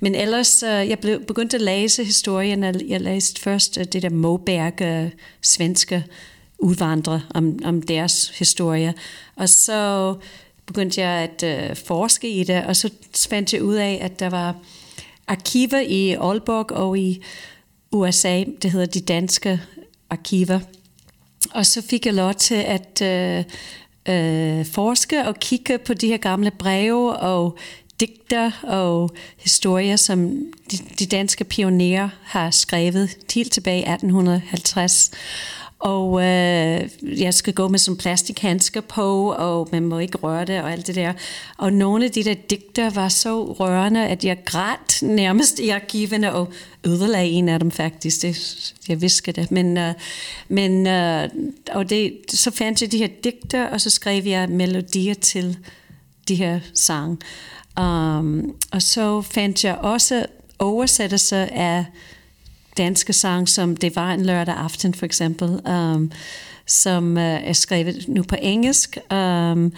[0.00, 4.02] men ellers, uh, jeg blev begyndt at læse historien, og jeg læste først uh, det
[4.02, 5.10] der Moberg, uh,
[5.42, 6.04] svenske
[6.58, 8.94] udvandrere, om, om deres historie.
[9.36, 10.14] Og så
[10.66, 12.90] begyndte jeg at øh, forske i det, og så
[13.28, 14.54] fandt jeg ud af, at der var
[15.26, 17.22] arkiver i Aalborg og i
[17.92, 19.60] USA, det hedder de danske
[20.10, 20.60] arkiver.
[21.54, 23.44] Og så fik jeg lov til at øh,
[24.08, 27.58] øh, forske og kigge på de her gamle breve og
[28.00, 30.30] digter og historier, som
[30.70, 35.10] de, de danske pionerer har skrevet helt tilbage i 1850.
[35.86, 36.88] Og øh,
[37.20, 40.86] jeg skal gå med sådan plastikhandsker på, og man må ikke røre det og alt
[40.86, 41.12] det der.
[41.56, 46.34] Og nogle af de der digter var så rørende, at jeg græd nærmest i arkivene
[46.34, 46.52] og
[46.86, 48.22] ødelagde en af dem faktisk.
[48.22, 49.50] Det, jeg visker det.
[49.50, 49.94] Men, øh,
[50.48, 51.28] men øh,
[51.72, 55.58] og det, så fandt jeg de her digter, og så skrev jeg melodier til
[56.28, 57.18] de her sange.
[57.80, 60.26] Um, og så fandt jeg også
[60.58, 61.84] oversættelser af
[62.76, 66.12] danske sang, som Det var en lørdag aften for eksempel, um,
[66.66, 69.72] som uh, er skrevet nu på engelsk, um,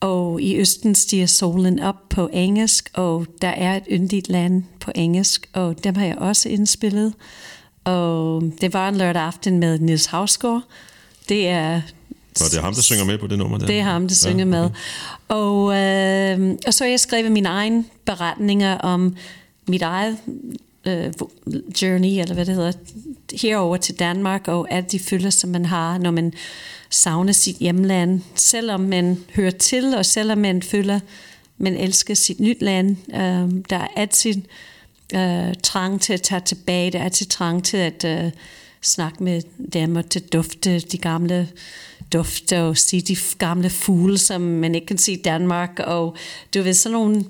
[0.00, 4.92] og i Østen stiger solen op på engelsk, og der er et yndigt land på
[4.94, 7.14] engelsk, og dem har jeg også indspillet.
[7.84, 10.62] Og det var en lørdag aften med Nils Havsgaard.
[11.28, 11.80] Det er
[12.40, 13.66] Og det er ham, der synger med på det nummer der?
[13.66, 14.70] det er ham, der synger med.
[15.28, 19.16] Og, øh, og så har jeg skrevet mine egne beretninger om
[19.68, 20.16] mit eget
[20.86, 21.12] øh,
[21.82, 22.72] journey, eller hvad det hedder,
[23.32, 26.32] herover til Danmark, og alle de følelser, man har, når man
[26.90, 28.20] savner sit hjemland.
[28.34, 31.00] Selvom man hører til, og selvom man føler,
[31.58, 34.34] man elsker sit nyt land, øh, der er altid
[35.14, 38.30] øh, trang til at tage tilbage, der er altid trang til at øh,
[38.82, 41.48] snakke med dem og til dufte de gamle
[42.12, 45.80] dufte og se de gamle fugle, som man ikke kan se i Danmark.
[45.84, 46.16] Og
[46.54, 47.24] du ved, sådan nogle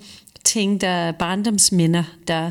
[0.44, 2.50] ting, der er barndomsminder, der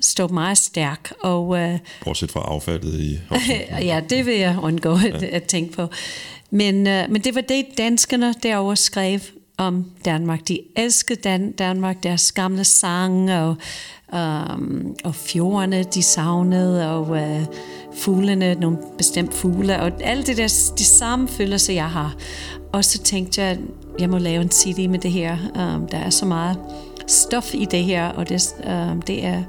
[0.00, 1.12] står meget stærk.
[1.20, 3.18] Og øh, Bortset fra affaldet i...
[3.90, 5.86] ja, det vil jeg undgå at, at tænke på.
[6.50, 9.20] Men, øh, men det var det, danskerne derovre skrev
[9.58, 10.48] om Danmark.
[10.48, 13.56] De elskede Dan- Danmark, deres gamle sange og,
[14.52, 17.42] um, og fjordene, de savnede, og uh,
[17.96, 22.16] fuglene, nogle bestemt fugle, og alt det der, de samme følelser, jeg har.
[22.72, 23.58] Og så tænkte jeg, at
[23.98, 25.38] jeg må lave en CD med det her.
[25.54, 26.56] Um, der er så meget
[27.06, 29.42] stof i det her, og det, um, det er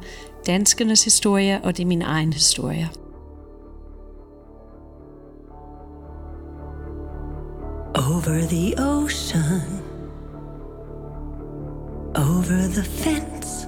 [0.49, 2.89] danskernes historie, og det er min egen historie.
[7.95, 9.61] Over the ocean,
[12.15, 13.67] over the fence,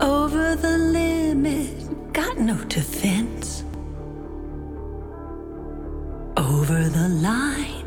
[0.00, 3.64] over the limit, got no defense.
[6.36, 7.86] Over the line,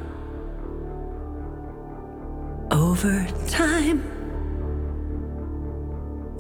[2.72, 4.21] over time.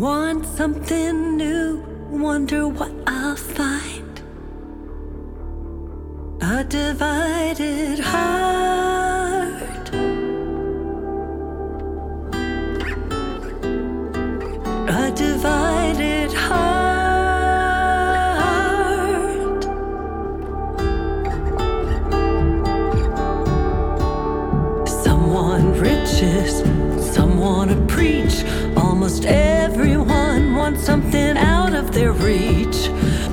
[0.01, 4.19] Want something new, wonder what I'll find.
[6.41, 9.61] A divided heart.
[14.89, 16.81] A divided heart.
[26.21, 26.59] churches.
[26.59, 28.43] Some someone to preach.
[28.77, 29.60] Almost out
[31.91, 32.89] their reach.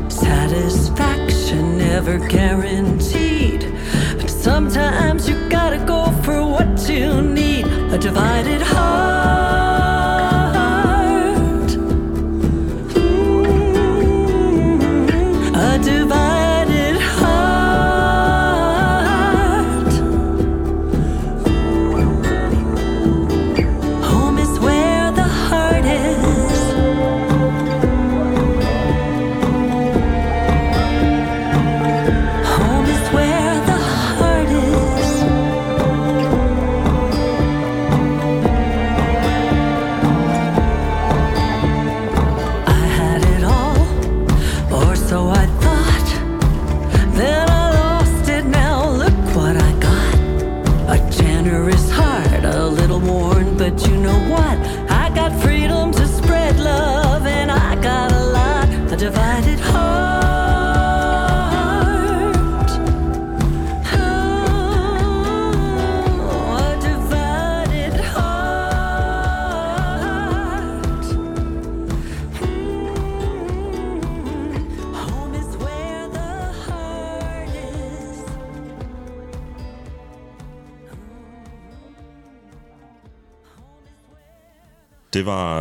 [0.09, 3.73] Satisfaction never guaranteed.
[4.17, 7.67] But sometimes you gotta go for what you need.
[7.93, 9.68] A divided heart.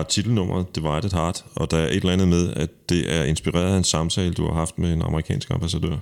[0.10, 3.78] Titelnummeret Divided Heart, og der er et eller andet med, at det er inspireret af
[3.78, 5.98] en samtale, du har haft med en amerikansk ambassadør.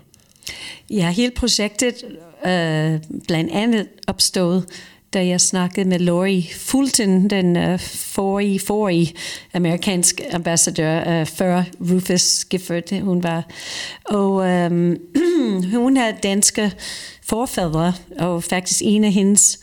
[0.89, 1.93] Ja, hele projektet
[2.45, 4.61] øh, blandt andet opstod,
[5.13, 9.13] da jeg snakkede med Lori Fulton, den øh, forrige, forrige
[10.33, 13.43] ambassadør, øh, før Rufus Gifford hun var.
[14.05, 14.97] Og øh,
[15.83, 16.71] hun havde danske
[17.23, 19.59] forfædre, og faktisk en af hendes,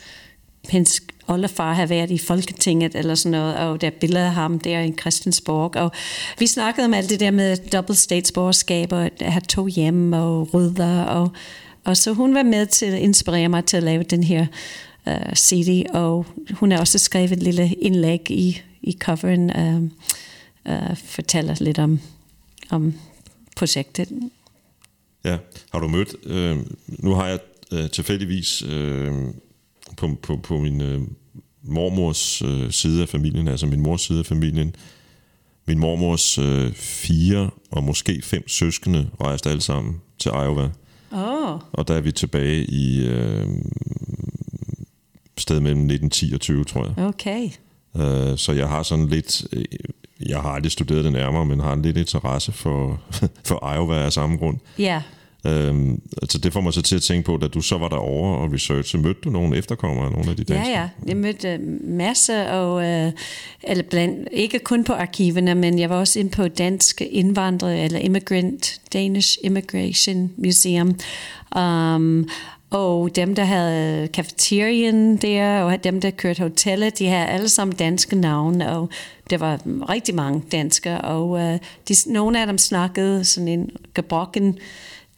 [0.69, 4.59] hendes oldefar har været i Folketinget eller sådan noget, og der er billeder af ham
[4.59, 5.77] der i Christiansborg.
[5.77, 5.93] Og
[6.39, 10.55] vi snakkede om alt det der med dobbelt statsborgerskab og at have to hjem og
[10.55, 11.03] rydder.
[11.03, 11.31] Og,
[11.85, 14.47] og så hun var med til at inspirere mig til at lave den her
[15.09, 19.83] øh, uh, CD, og hun har også skrevet et lille indlæg i, i coveren, uh,
[20.73, 22.01] uh, fortæller lidt om,
[22.71, 22.95] om
[23.57, 24.09] projektet.
[25.25, 25.39] Ja,
[25.73, 26.15] har du mødt...
[26.25, 26.57] Øh,
[26.87, 27.39] nu har jeg
[27.73, 29.13] øh, tilfældigvis øh,
[29.97, 31.01] på, på, på min øh,
[31.63, 34.75] mormors øh, side af familien, altså min mors side af familien,
[35.67, 40.71] min mormors øh, fire og måske fem søskende rejste alle sammen til Iowa.
[41.13, 43.47] Oh, Og der er vi tilbage i øh,
[45.39, 47.07] sted mellem 1910 og 20, tror jeg.
[47.07, 47.51] okay.
[47.97, 49.65] Øh, så jeg har sådan lidt, øh,
[50.27, 53.01] jeg har aldrig studeret det nærmere, men har lidt interesse for,
[53.49, 54.59] for Iowa af samme grund.
[54.79, 55.03] Ja,
[55.47, 58.39] Øhm, altså det får mig så til at tænke på, da du så var derovre
[58.39, 60.73] og researche, mødte du nogle efterkommere af nogle af de Ja, danske?
[60.73, 60.89] ja.
[61.07, 63.13] Jeg mødte masser, og, øh,
[63.63, 67.99] eller blandt, ikke kun på arkiverne, men jeg var også inde på Dansk Indvandrer, eller
[67.99, 70.95] Immigrant, Danish Immigration Museum.
[71.57, 72.29] Um,
[72.71, 77.77] og dem, der havde cafeterien der, og dem, der kørte hotellet, de havde alle sammen
[77.77, 78.89] danske navne, og
[79.31, 84.59] der var rigtig mange danskere, og øh, de, nogle af dem snakkede sådan en gebrokken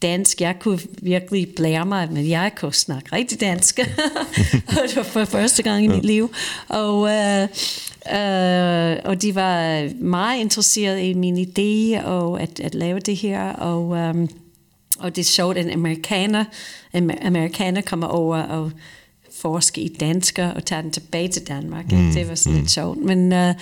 [0.01, 0.41] dansk.
[0.41, 3.77] Jeg kunne virkelig blære mig, men jeg kunne snakke rigtig dansk.
[4.87, 6.33] det var for første gang i mit liv.
[6.67, 7.43] Og, øh,
[8.13, 13.49] øh, og de var meget interesserede i min idé og at, at lave det her.
[13.49, 14.27] Og, øh,
[14.99, 16.45] og det er sjovt, at en amerikaner,
[16.93, 18.71] en amerikaner kommer over og
[19.41, 21.91] forske i dansker og tager den tilbage til Danmark.
[21.91, 22.59] Mm, det var sådan mm.
[22.59, 22.97] lidt sjovt.
[22.97, 23.53] Men, øh,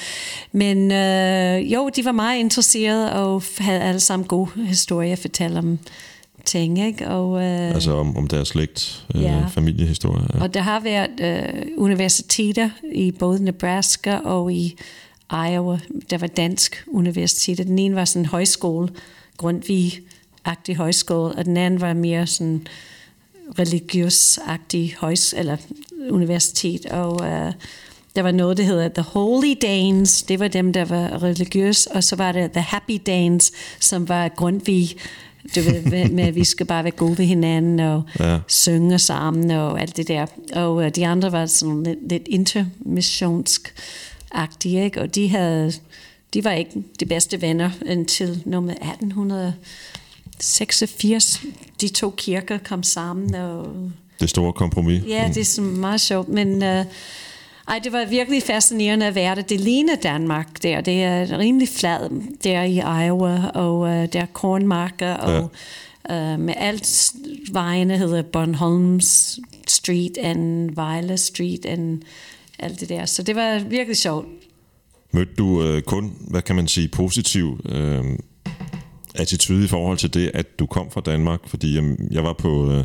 [0.52, 5.60] men øh, jo, de var meget interesserede og havde alle sammen gode historier at fortælle
[5.60, 5.80] om
[6.46, 6.86] ting.
[6.86, 7.08] Ikke?
[7.08, 9.46] Og, øh, Altså om, om deres slægt, øh, Ja.
[9.48, 10.24] familiehistorie.
[10.34, 10.42] Ja.
[10.42, 14.76] og der har været øh, universiteter i både Nebraska og i
[15.32, 15.80] Iowa.
[16.10, 17.64] Der var dansk universiteter.
[17.64, 18.90] Den ene var sådan en højskole,
[19.44, 22.68] Grundtvig-agtig højskole, og den anden var mere sådan
[23.60, 25.58] religiøs-agtig højs eller
[26.10, 26.86] universitet.
[26.86, 27.54] Og øh,
[28.16, 30.24] der var noget, der hedder The Holy Danes.
[30.24, 31.86] Det var dem, der var religiøs.
[31.86, 34.96] Og så var der The Happy Danes, som var Grundtvig
[35.56, 38.40] du ved, med, at vi skal bare være gode ved hinanden og Ja.
[38.48, 40.26] synge sammen og alt det der.
[40.56, 43.74] Og uh, de andre var sådan lidt, lidt intermissionsk
[44.32, 45.02] agtige, ikke?
[45.02, 45.74] og de havde
[46.34, 51.42] de var ikke de bedste venner indtil nummer 1886.
[51.82, 53.68] De to kirker kom sammen, og
[54.20, 55.04] Det store kompromis.
[55.08, 56.86] Ja, det er sådan meget sjovt, men uh,
[57.68, 59.42] ej, det var virkelig fascinerende at være der.
[59.42, 60.82] Det ligner Danmark der.
[60.82, 62.10] Det er rimelig flad
[62.44, 65.52] der i Iowa, og uh, der er kornmarker, og
[66.10, 67.14] uh, med alt
[67.52, 72.02] vejene hedder Bornholms Street and Vejle Street, and
[72.60, 73.06] alt det der.
[73.06, 74.28] Så det var virkelig sjovt.
[75.12, 78.04] Mødte du øh, kun, hvad kan man sige, positiv øh,
[79.16, 81.40] attitude i forhold til det, at du kom fra Danmark?
[81.48, 82.84] Fordi øh, jeg var på, øh,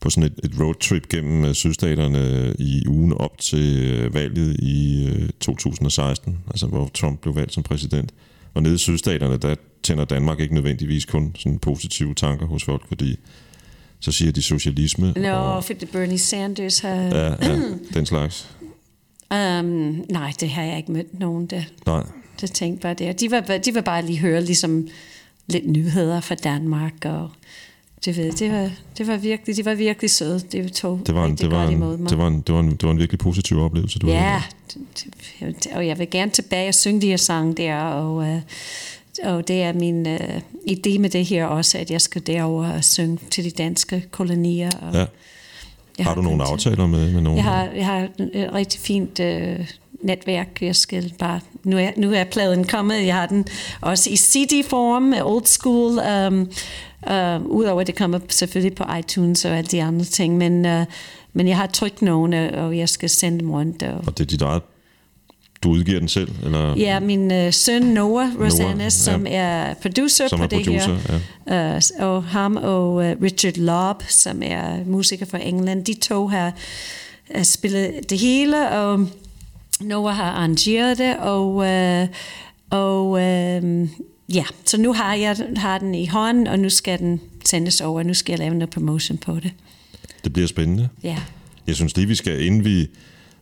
[0.00, 5.06] på sådan et, et roadtrip gennem øh, sydstaterne i ugen op til øh, valget i
[5.08, 8.14] øh, 2016, altså hvor Trump blev valgt som præsident.
[8.54, 12.88] Og nede i sydstaterne, der tænder Danmark ikke nødvendigvis kun sådan positive tanker hos folk,
[12.88, 13.18] fordi
[14.00, 15.12] så siger de socialisme.
[15.16, 16.94] Nå, og, fordi Bernie Sanders har...
[16.94, 17.60] ja, ja,
[17.94, 18.48] den slags.
[19.34, 22.02] Um, nej, det har jeg ikke mødt nogen, der, Nej.
[22.40, 23.20] der tænkte bare det.
[23.20, 24.88] De var, de var bare lige høre ligesom
[25.46, 27.30] lidt nyheder fra Danmark, og
[28.04, 30.40] det, ved, det, var, det var virkelig, de var virkelig søde.
[30.52, 32.10] Det tog Det var, en, det, var en, imod mig.
[32.10, 34.42] det, var en, det, var en, det var en virkelig positiv oplevelse, du Ja, havde.
[34.74, 35.06] det-
[35.64, 38.40] det- og jeg vil gerne tilbage og synge de her sange der, og, øh,
[39.24, 40.40] og det er min øh,
[40.70, 44.70] idé med det her også, at jeg skal derover og synge til de danske kolonier.
[44.82, 45.04] Og Ja.
[45.98, 47.36] jeg Har du nogle aftaler med, med nogen?
[47.36, 49.66] Jeg har, jeg har et rigtig fint øh,
[50.02, 50.58] netværk.
[50.60, 53.06] Jeg skal bare, nu, er, nu er pladen kommet.
[53.06, 53.46] Jeg har den
[53.80, 55.98] også i CD-form, old school.
[56.26, 56.50] Um,
[57.10, 60.36] uh, Udover at det kommer selvfølgelig på iTunes og alle de andre ting.
[60.36, 60.84] Men, uh,
[61.32, 63.82] men jeg har trykt nogle, og jeg skal sende dem rundt.
[63.82, 64.62] Og, Og det er dit eget...
[65.62, 66.28] Du udgiver den selv?
[66.44, 66.76] Eller?
[66.76, 68.90] Ja, min øh, søn Noah Rosanna, ja.
[68.90, 70.98] som er producer Som på er det producer,
[71.48, 71.74] her.
[71.74, 76.52] Øh, og ham og øh, Richard Lobb, som er musiker fra England, de to har
[77.34, 79.06] øh, spillet det hele, og
[79.80, 82.08] Noah har arrangeret det, og, øh,
[82.70, 83.88] og øh,
[84.34, 88.02] ja, så nu har jeg har den i hånden, og nu skal den sendes over,
[88.02, 89.52] nu skal jeg lave noget promotion på det.
[90.24, 90.88] Det bliver spændende.
[91.02, 91.16] Ja.
[91.66, 92.88] Jeg synes lige, vi skal, inden vi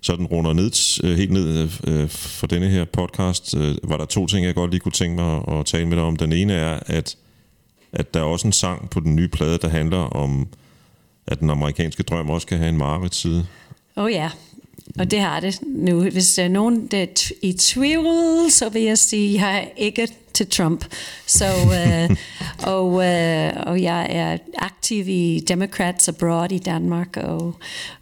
[0.01, 4.26] sådan runder ned, øh, helt ned øh, for denne her podcast, øh, var der to
[4.26, 6.16] ting, jeg godt lige kunne tænke mig at, tale med dig om.
[6.16, 7.16] Den ene er, at,
[7.93, 10.49] at der er også en sang på den nye plade, der handler om,
[11.26, 13.47] at den amerikanske drøm også kan have en mareridtside.
[13.97, 14.30] Oh ja,
[14.99, 16.01] og det har det nu.
[16.01, 19.59] Hvis der er nogen, der er t- i tvivl, så vil jeg sige, at jeg
[19.59, 20.84] er ikke til Trump.
[21.26, 22.16] Så, øh,
[22.62, 27.55] og, øh, og jeg er aktiv i Democrats Abroad i Danmark og,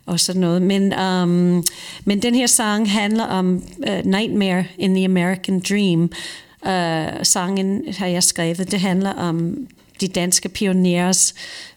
[0.07, 0.63] og sådan noget.
[0.63, 1.65] Men, um,
[2.05, 6.11] men den her sang handler om uh, Nightmare in the American Dream.
[6.63, 8.71] Uh, sangen har jeg skrevet.
[8.71, 9.57] Det handler om
[10.01, 11.35] de danske pioneres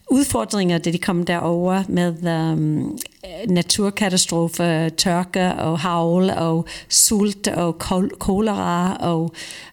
[0.10, 2.99] udfordringer, da de kom derover med um,
[3.47, 9.32] naturkatastrofer, tørke og havl og sult og kol- kolera og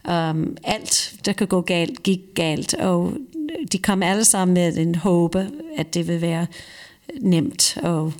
[0.08, 2.74] um, alt, der kan gå galt, gik galt.
[2.74, 3.12] Og
[3.72, 6.46] de kom alle sammen med en håbe, at det vil være
[7.20, 8.12] nemt og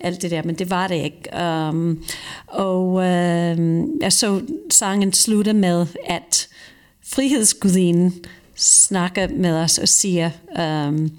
[0.00, 1.44] alt det der, men det var det ikke.
[1.70, 2.04] Um,
[2.46, 6.48] og um, jeg så sangen slutte med, at
[7.04, 8.24] frihedsgudinen
[8.56, 10.30] snakker med os og siger,
[10.88, 11.10] um,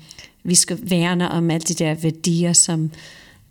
[0.45, 2.91] vi skal værne om alle de der værdier, som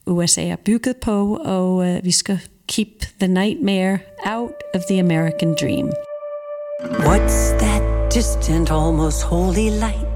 [0.06, 2.38] USA er bygget på, og uh, vi skal
[2.68, 2.88] keep
[3.20, 5.92] the nightmare out of the American dream.
[6.80, 7.82] What's that
[8.14, 10.08] distant, almost holy light?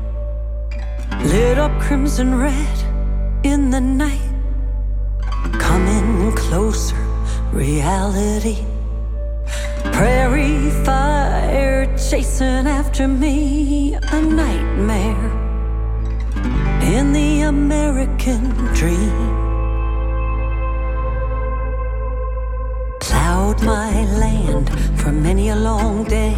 [1.24, 2.78] Lit up crimson red
[3.44, 4.30] in the night.
[5.52, 6.96] Coming closer,
[7.52, 8.62] reality.
[9.92, 15.37] Prairie fire chasing after me, a nightmare
[16.88, 19.28] in the American dream.
[22.98, 26.36] Plowed my land for many a long day.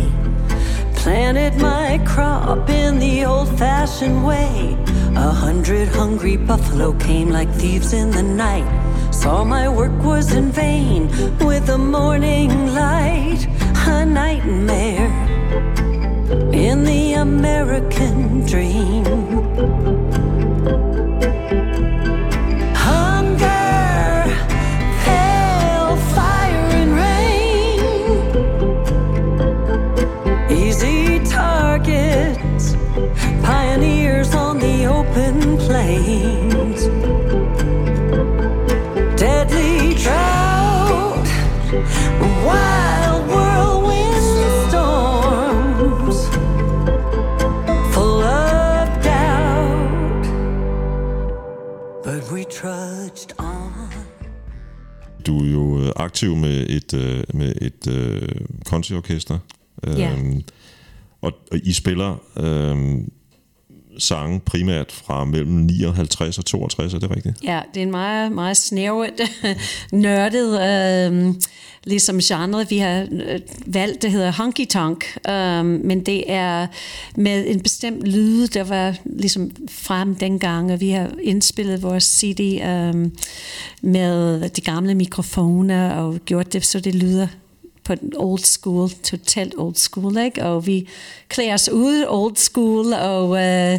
[0.97, 4.77] Planted my crop in the old fashioned way.
[5.15, 8.69] A hundred hungry buffalo came like thieves in the night.
[9.15, 11.07] Saw my work was in vain
[11.47, 13.47] with the morning light.
[13.87, 15.11] A nightmare
[16.53, 19.90] in the American dream.
[56.21, 58.29] Aktiv med et, øh, med et øh,
[58.65, 59.39] countryorkester.
[59.87, 60.13] Ja.
[60.13, 60.43] Øhm,
[61.21, 63.13] og, og I spiller øhm,
[64.01, 67.37] sange, primært fra mellem 59 og 62, er det rigtigt?
[67.45, 69.21] Ja, det er en meget, meget snævret,
[69.93, 71.35] nørdet øh,
[71.85, 76.67] ligesom genre, vi har øh, valgt, det hedder honky tonk, øh, men det er
[77.17, 82.41] med en bestemt lyd, der var ligesom frem dengang, og vi har indspillet vores CD
[82.41, 83.11] øh,
[83.83, 87.27] med de gamle mikrofoner og gjort det, så det lyder
[87.91, 90.45] på den old school, totalt old school, ikke?
[90.45, 90.89] Og vi
[91.29, 93.79] klæder os ud old school, og øh,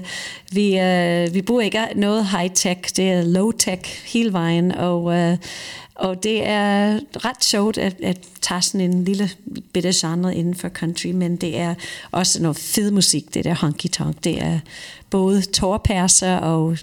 [0.51, 5.37] vi, øh, vi bruger ikke noget high-tech, det er low-tech hele vejen, og, øh,
[5.95, 9.29] og det er ret sjovt at, at tage sådan en lille
[9.73, 11.75] bitte genre inden for country, men det er
[12.11, 14.15] også noget fed musik, det der honky-tonk.
[14.23, 14.59] Det er
[15.09, 16.77] både tårperser og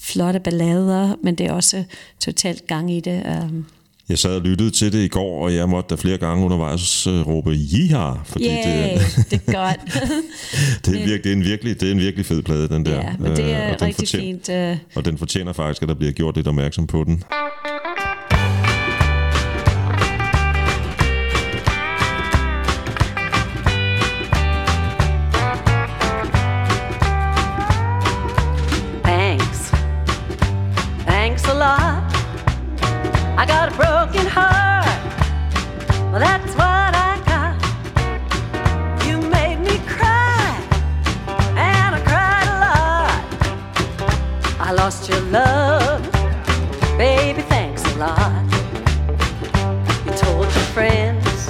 [0.00, 1.84] flotte ballader, men det er også
[2.20, 3.42] totalt gang i det.
[3.42, 3.66] Um,
[4.08, 7.06] jeg sad og lyttede til det i går, og jeg måtte da flere gange undervejs
[7.06, 9.80] uh, råbe jiha, fordi yeah, det, det er godt.
[10.84, 12.94] det, er virkelig, det, er en virkelig, det er en virkelig fed plade, den der.
[12.94, 14.48] ja, men det Øh, er og den rigtig fint.
[14.48, 17.22] Uh, Og den fortjener faktisk, at der bliver gjort lidt opmærksom på den.
[44.84, 46.02] Lost your love.
[46.98, 48.44] Baby, thanks a lot.
[50.04, 51.46] You told your friends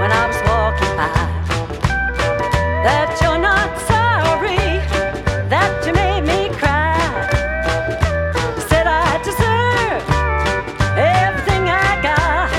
[0.00, 1.14] when I was walking by
[2.86, 4.66] that you're not sorry
[5.48, 6.98] that you made me cry.
[8.56, 10.02] You Said I deserve
[10.98, 12.50] everything I got.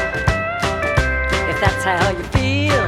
[1.52, 2.85] If that's how you feel,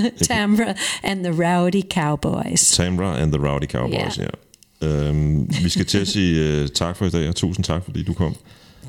[0.30, 2.78] Tamra and the Rowdy Cowboys.
[2.80, 4.26] Tamra and the Rowdy Cowboys, ja.
[4.88, 8.02] Øhm, vi skal til at sige uh, tak for i dag, og tusind tak, fordi
[8.04, 8.34] du kom.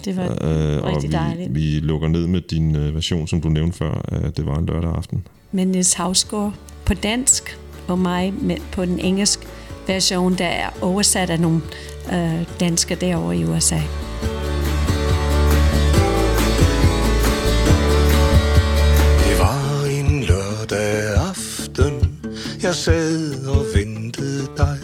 [0.05, 1.55] Det var Øh, og rigtig vi, dejligt.
[1.55, 4.65] vi lukker ned med din uh, version, som du nævnte før, at det var en
[4.65, 5.27] lørdag aften.
[5.51, 6.53] med Niels Havsgaard
[6.85, 9.45] på dansk, og mig med, på den engelske
[9.87, 11.61] version, der er oversat af nogle
[12.13, 13.79] øh, danskere derovre i USA.
[21.79, 22.19] Aften,
[22.63, 24.77] jeg sad og ventede dig.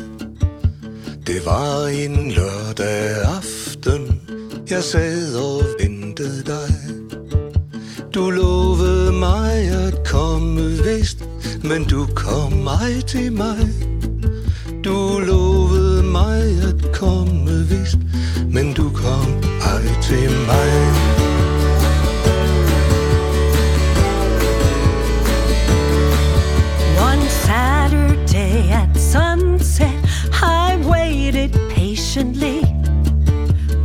[1.27, 4.21] Det var en lørdag aften,
[4.69, 6.75] jeg sad og ventede dig.
[8.13, 9.53] Du lovede mig
[9.87, 11.23] at komme vist,
[11.63, 13.69] men du kom ej til mig.
[14.83, 17.99] Du lovede mig at komme vist,
[18.49, 19.27] men du kom
[19.61, 20.88] ej til mig.
[32.19, 32.61] Patiently.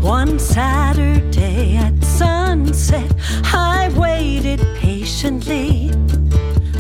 [0.01, 3.13] One Saturday at sunset,
[3.53, 5.91] I waited patiently.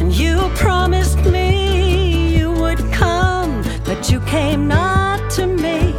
[0.00, 5.94] And you promised me you would come, but you came not to me.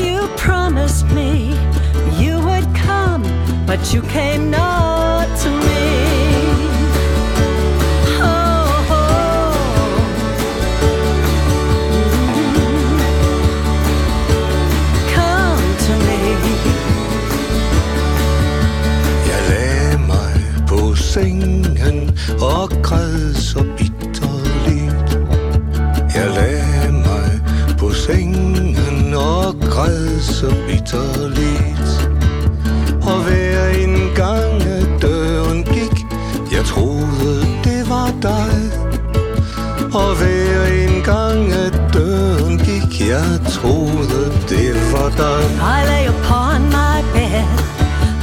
[0.00, 1.50] You promised me
[2.16, 3.22] you would come,
[3.66, 6.15] but you came not to me.
[21.16, 25.10] Sengen og græd så bitterligt.
[26.14, 27.40] Jeg lagde mig
[27.78, 31.88] på sengen og græd så bitterligt.
[33.02, 35.96] Og hver en gang at døren gik,
[36.52, 38.56] jeg troede det var dig.
[39.94, 45.42] Og hver en gang at døren gik, jeg troede det var dig.
[45.76, 47.44] I lay upon my bed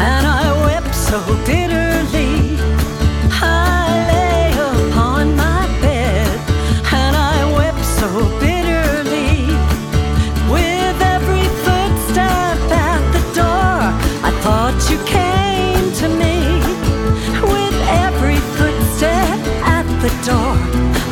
[0.07, 1.18] and I wept so
[1.48, 1.62] deep.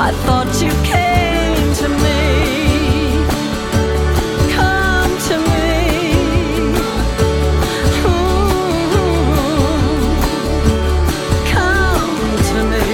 [0.04, 2.22] I thought you came to me.
[4.58, 5.70] Come to me.
[8.10, 8.82] Ooh,
[11.54, 12.18] come
[12.50, 12.88] to me.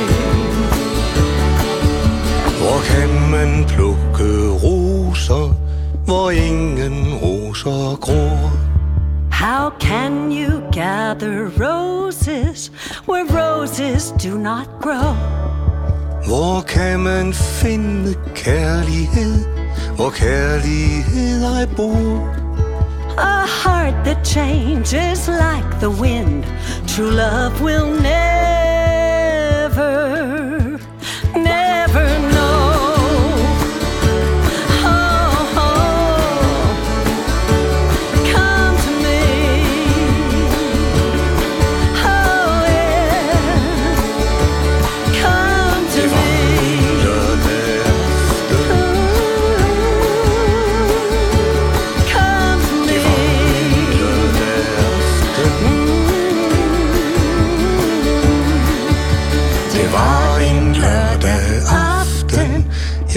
[9.29, 12.67] How can you gather roses
[13.05, 14.66] where roses do not
[16.37, 19.45] Hvor kan man finde kærlighed,
[19.95, 22.35] hvor kærlighed er ej bor?
[23.17, 26.43] A heart that changes like the wind.
[26.87, 28.26] True love will never,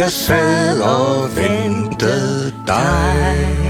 [0.00, 3.69] jeg sad og ventede dig.